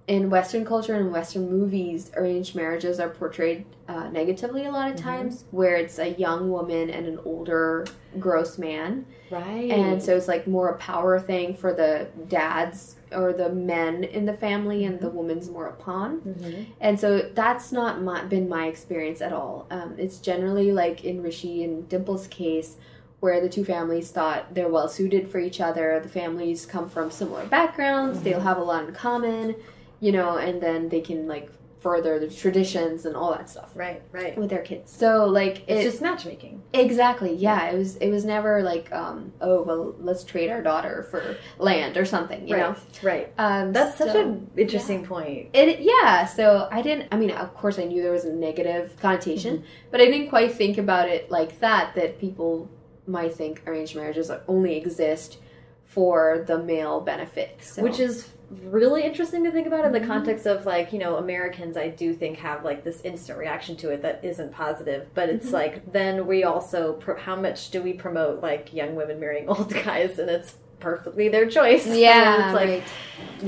[0.08, 4.97] in Western culture and Western movies, arranged marriages are portrayed uh, negatively a lot of
[4.97, 5.58] times, mm-hmm.
[5.58, 7.86] where it's a young woman and an older,
[8.20, 9.06] gross man.
[9.32, 9.72] Right.
[9.72, 14.26] And so it's like more a power thing for the dads or the men in
[14.26, 15.18] the family, and the mm-hmm.
[15.18, 16.20] woman's more a pawn.
[16.20, 16.72] Mm-hmm.
[16.82, 19.68] And so that's not my, been my experience at all.
[19.70, 22.76] Um, it's generally like in Rishi and Dimple's case,
[23.22, 26.01] where the two families thought they're well suited for each other.
[26.04, 28.26] The families come from similar backgrounds, mm-hmm.
[28.26, 29.56] they'll have a lot in common
[30.04, 31.49] you know, and then they can like
[31.80, 33.72] further the traditions and all that stuff.
[33.74, 34.38] Right, right.
[34.38, 34.91] With their kids.
[34.91, 36.62] So like it's just matchmaking.
[36.74, 37.34] Exactly.
[37.34, 37.70] Yeah.
[37.70, 41.95] It was it was never like um oh well let's trade our daughter for land
[41.95, 42.76] or something, you right, know.
[43.01, 43.34] Right.
[43.38, 45.08] Um That's so, such an interesting yeah.
[45.08, 45.49] point.
[45.54, 48.97] It yeah, so I didn't I mean of course I knew there was a negative
[48.99, 49.89] connotation, mm-hmm.
[49.89, 52.70] but I didn't quite think about it like that that people
[53.08, 55.38] might think arranged marriages only exist
[55.94, 57.60] for the male benefit.
[57.62, 57.84] So.
[57.84, 58.30] Which is
[58.64, 60.08] really interesting to think about in the mm-hmm.
[60.08, 63.89] context of like you know americans i do think have like this instant reaction to
[63.89, 65.56] it that isn't positive but it's mm-hmm.
[65.56, 70.20] like then we also how much do we promote like young women marrying old guys
[70.20, 72.84] and it's perfectly their choice yeah it's like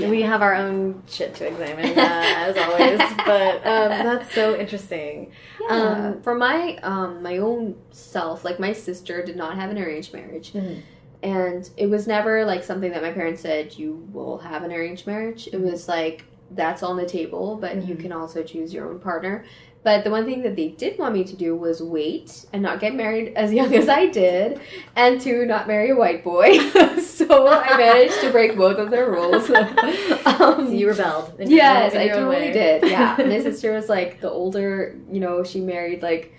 [0.00, 0.10] right.
[0.10, 5.30] we have our own shit to examine uh, as always but um, that's so interesting
[5.60, 5.76] yeah.
[5.76, 10.12] um, for my um, my own self like my sister did not have an arranged
[10.12, 10.80] marriage mm-hmm
[11.22, 15.06] and it was never like something that my parents said you will have an arranged
[15.06, 17.88] marriage it was like that's on the table but mm-hmm.
[17.88, 19.44] you can also choose your own partner
[19.86, 22.80] but the one thing that they did want me to do was wait and not
[22.80, 24.60] get married as young as I did,
[24.96, 26.58] and to not marry a white boy.
[27.00, 29.48] so I managed to break both of their rules.
[30.26, 31.36] um, so you rebelled.
[31.38, 32.82] yes, I totally did.
[32.82, 34.98] Yeah, my sister was like the older.
[35.08, 36.34] You know, she married like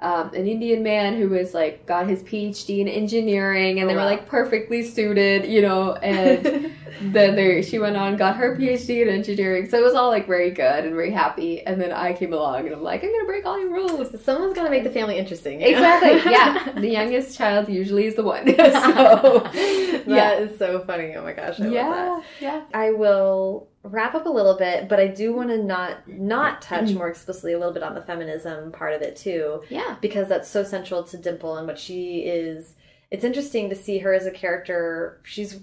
[0.00, 3.96] um, an Indian man who was like got his PhD in engineering, and oh, they
[3.96, 5.94] were like perfectly suited, you know.
[5.94, 10.08] And then they, she went on got her PhD in engineering, so it was all
[10.08, 11.62] like very good and very happy.
[11.62, 14.20] And then I came along, and I'm like, I'm gonna break all your rules.
[14.22, 15.62] Someone's gotta make the family interesting.
[15.62, 16.10] Exactly.
[16.32, 18.46] yeah, the youngest child usually is the one.
[18.46, 20.32] so that yeah.
[20.34, 21.14] is so funny.
[21.14, 21.60] Oh my gosh.
[21.60, 22.20] I yeah.
[22.40, 22.62] Yeah.
[22.72, 26.86] I will wrap up a little bit, but I do want to not not touch
[26.86, 26.98] mm-hmm.
[26.98, 29.62] more explicitly a little bit on the feminism part of it too.
[29.68, 32.74] Yeah, because that's so central to Dimple and what she is.
[33.10, 35.20] It's interesting to see her as a character.
[35.24, 35.60] She's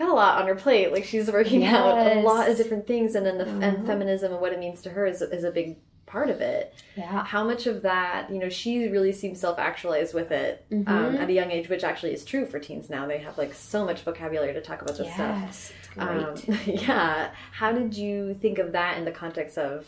[0.00, 0.92] got a lot on her plate.
[0.92, 1.74] Like she's working yes.
[1.74, 3.86] out a lot of different things, and then the, mm-hmm.
[3.86, 5.76] feminism and what it means to her is is a big
[6.06, 6.74] part of it.
[6.96, 7.24] Yeah.
[7.24, 10.92] How much of that, you know, she really seems self actualized with it mm-hmm.
[10.92, 13.06] um, at a young age, which actually is true for teens now.
[13.06, 15.72] They have like so much vocabulary to talk about this yes.
[15.94, 16.08] stuff.
[16.08, 16.34] Um,
[16.66, 17.30] yeah.
[17.52, 19.86] How did you think of that in the context of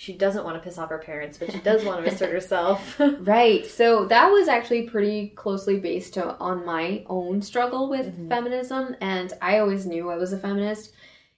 [0.00, 3.00] she doesn't want to piss off her parents, but she does want to assert herself.
[3.18, 3.66] right.
[3.66, 8.28] So that was actually pretty closely based to, on my own struggle with mm-hmm.
[8.28, 10.92] feminism, and I always knew I was a feminist.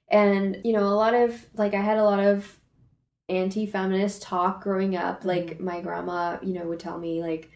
[0.08, 2.61] And you know, a lot of like I had a lot of
[3.30, 5.24] anti-feminist talk growing up.
[5.24, 5.64] Like mm-hmm.
[5.64, 7.50] my grandma, you know, would tell me like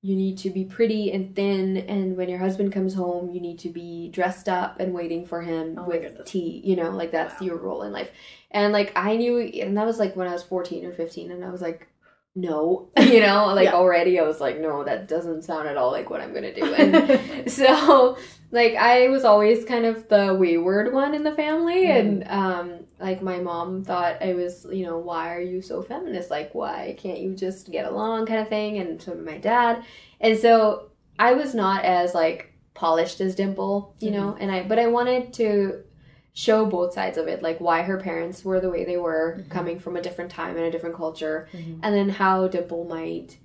[0.00, 3.58] you need to be pretty and thin and when your husband comes home you need
[3.58, 7.40] to be dressed up and waiting for him oh with tea you know like that's
[7.40, 7.46] wow.
[7.46, 8.10] your role in life
[8.50, 11.44] and like i knew and that was like when i was 14 or 15 and
[11.44, 11.88] i was like
[12.36, 13.74] no you know like yeah.
[13.74, 16.72] already i was like no that doesn't sound at all like what i'm gonna do
[16.74, 18.16] and so
[18.52, 21.98] like i was always kind of the wayward one in the family mm.
[21.98, 26.30] and um like my mom thought I was, you know, why are you so feminist?
[26.30, 28.78] Like, why can't you just get along, kind of thing?
[28.78, 29.84] And so did my dad,
[30.20, 34.42] and so I was not as like polished as Dimple, you know, mm-hmm.
[34.42, 35.84] and I but I wanted to
[36.32, 39.50] show both sides of it, like why her parents were the way they were, mm-hmm.
[39.50, 41.80] coming from a different time and a different culture, mm-hmm.
[41.82, 43.38] and then how Dimple might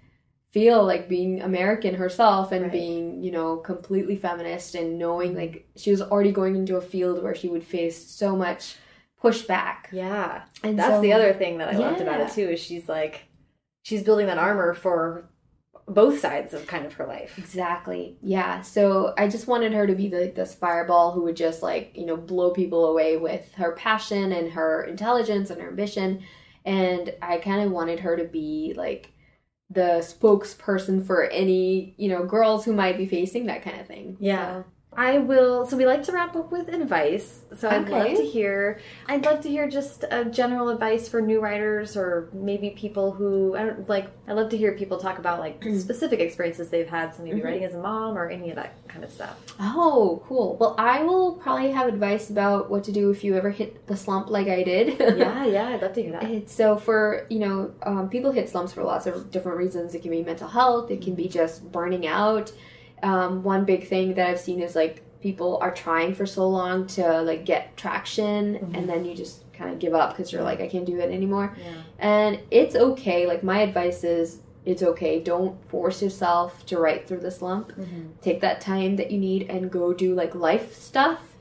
[0.52, 2.72] feel like being American herself and right.
[2.72, 5.40] being, you know, completely feminist and knowing mm-hmm.
[5.40, 8.76] like she was already going into a field where she would face so much
[9.24, 9.92] pushback.
[9.92, 10.44] Yeah.
[10.64, 11.80] And that's so, the other thing that I yeah.
[11.80, 13.26] loved about it too is she's like
[13.84, 15.30] she's building that armor for
[15.88, 17.38] both sides of kind of her life.
[17.38, 18.18] Exactly.
[18.22, 18.62] Yeah.
[18.62, 22.06] So I just wanted her to be like this fireball who would just like, you
[22.06, 26.24] know, blow people away with her passion and her intelligence and her ambition.
[26.66, 29.12] And I kind of wanted her to be like
[29.70, 34.16] the spokesperson for any, you know, girls who might be facing that kind of thing.
[34.20, 34.62] Yeah.
[34.62, 34.66] So.
[34.98, 35.66] I will.
[35.66, 37.42] So we like to wrap up with advice.
[37.56, 37.92] So I'd okay.
[37.92, 38.80] love to hear.
[39.08, 43.56] I'd love to hear just a general advice for new writers, or maybe people who
[43.56, 44.10] I don't like.
[44.28, 45.80] I love to hear people talk about like mm.
[45.80, 47.16] specific experiences they've had.
[47.16, 47.46] So maybe mm-hmm.
[47.46, 49.40] writing as a mom or any of that kind of stuff.
[49.60, 50.58] Oh, cool.
[50.58, 53.96] Well, I will probably have advice about what to do if you ever hit the
[53.98, 55.00] slump like I did.
[55.18, 56.50] yeah, yeah, I'd love to hear that.
[56.50, 59.96] so for you know, um, people hit slumps for lots of different reasons.
[59.96, 60.92] It can be mental health.
[60.92, 62.52] It can be just burning out
[63.04, 66.88] um, one big thing that I've seen is like people are trying for so long
[66.88, 68.76] to like get traction, mm-hmm.
[68.76, 71.12] and then you just kind of give up because you're like, I can't do it
[71.12, 71.56] anymore.
[71.58, 71.74] Yeah.
[72.00, 73.28] And it's okay.
[73.28, 75.20] Like, my advice is it's okay.
[75.20, 77.72] Don't force yourself to write through the slump.
[77.74, 78.08] Mm-hmm.
[78.22, 81.33] Take that time that you need and go do like life stuff.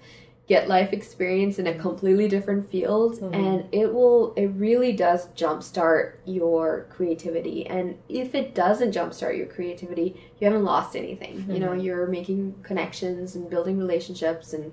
[0.48, 3.34] Get life experience in a completely different field, Mhm.
[3.34, 7.64] and it will, it really does jumpstart your creativity.
[7.66, 11.44] And if it doesn't jumpstart your creativity, you haven't lost anything.
[11.48, 11.84] You know, Mhm.
[11.84, 14.72] you're making connections and building relationships and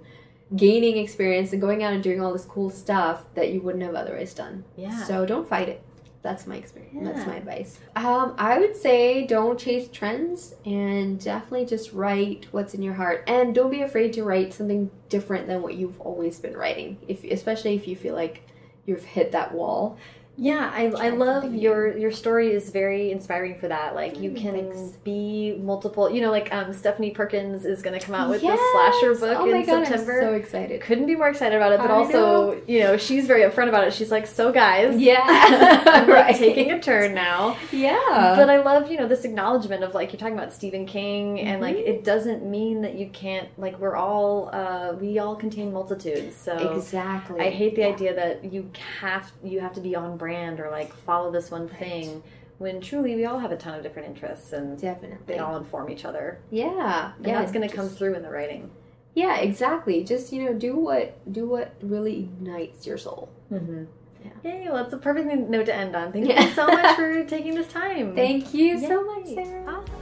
[0.56, 3.94] gaining experience and going out and doing all this cool stuff that you wouldn't have
[3.94, 4.64] otherwise done.
[4.76, 5.04] Yeah.
[5.04, 5.82] So don't fight it.
[6.22, 6.98] That's my experience.
[7.02, 7.80] That's my advice.
[7.96, 13.24] Um, I would say don't chase trends and definitely just write what's in your heart.
[13.28, 16.98] And don't be afraid to write something different than what you've always been writing.
[17.08, 18.44] If especially if you feel like
[18.86, 19.98] you've hit that wall.
[20.42, 23.94] Yeah, I, I love your your story is very inspiring for that.
[23.94, 24.98] Like you Mm, can thanks.
[25.04, 26.10] be multiple.
[26.10, 28.58] You know, like um, Stephanie Perkins is going to come out with Yes!
[28.58, 30.22] this slasher book oh my in God, September.
[30.22, 30.80] I'm so excited.
[30.82, 33.86] Couldn't be more excited about it, but I also, you know, she's very upfront about
[33.86, 33.94] it.
[33.94, 35.20] She's like, "So, guys, Yeah,
[35.86, 36.36] I'm like right.
[36.36, 38.00] taking a turn now." Yeah,
[38.38, 41.62] but I love, you know, this acknowledgement of like you're talking about Stephen King, and
[41.62, 41.86] like Mhm.
[41.88, 43.50] it doesn't mean that you can't.
[43.58, 46.34] Like we're all, uh, we all contain multitudes.
[46.38, 47.42] So exactly.
[47.42, 47.88] I hate the Yeah.
[47.88, 48.70] idea that you
[49.02, 52.22] have you have to be on brand or like follow this one thing
[52.58, 55.18] when truly we all have a ton of different interests and Definitely.
[55.28, 56.40] they all inform each other.
[56.52, 57.40] Yeah, And yeah.
[57.40, 58.70] that's going to come through in the writing.
[59.16, 60.04] Yeah, exactly.
[60.04, 63.30] Just you know, do what do what really ignites your soul.
[63.52, 63.86] Mm-hmm.
[64.24, 64.32] Yeah.
[64.52, 64.68] Yay!
[64.70, 66.12] Well, it's a perfect note to end on.
[66.12, 66.44] Thank Yeah.
[66.44, 68.16] you so much for taking this time.
[68.16, 69.66] Thank you so much, Sarah.
[69.66, 69.96] Awesome.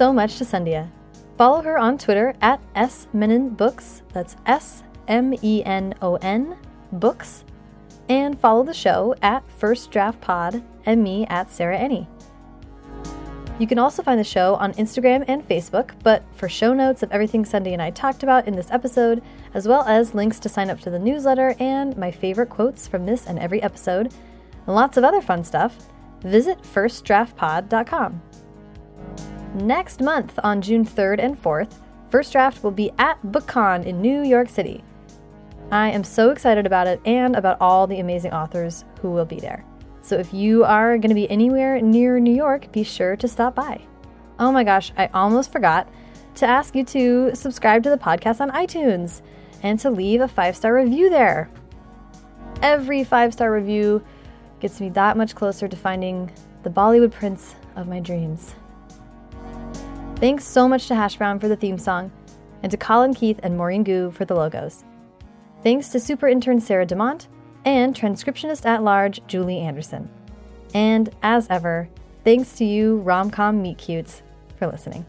[0.00, 0.90] So much to Sandhya.
[1.36, 4.00] Follow her on Twitter at smenon.books.
[4.14, 6.56] That's S M E N O N
[6.90, 7.44] books.
[8.08, 12.08] And follow the show at First Draft Pod and me at Sarah Enni.
[13.58, 17.12] You can also find the show on Instagram and Facebook, but for show notes of
[17.12, 19.22] everything Sandhya and I talked about in this episode,
[19.52, 23.04] as well as links to sign up to the newsletter and my favorite quotes from
[23.04, 24.14] this and every episode,
[24.66, 25.76] and lots of other fun stuff,
[26.22, 28.22] visit firstdraftpod.com.
[29.54, 31.74] Next month, on June 3rd and 4th,
[32.08, 34.84] First Draft will be at BookCon in New York City.
[35.72, 39.40] I am so excited about it and about all the amazing authors who will be
[39.40, 39.64] there.
[40.02, 43.56] So if you are going to be anywhere near New York, be sure to stop
[43.56, 43.80] by.
[44.38, 45.88] Oh my gosh, I almost forgot
[46.36, 49.20] to ask you to subscribe to the podcast on iTunes
[49.62, 51.50] and to leave a five star review there.
[52.62, 54.04] Every five star review
[54.60, 56.30] gets me that much closer to finding
[56.62, 58.54] the Bollywood prince of my dreams.
[60.20, 62.12] Thanks so much to Hash Brown for the theme song,
[62.62, 64.84] and to Colin Keith and Maureen Gu for the logos.
[65.62, 67.26] Thanks to super intern Sarah DeMont
[67.64, 70.10] and transcriptionist at large Julie Anderson.
[70.74, 71.88] And as ever,
[72.22, 74.20] thanks to you, Romcom Meet Cutes,
[74.58, 75.06] for listening.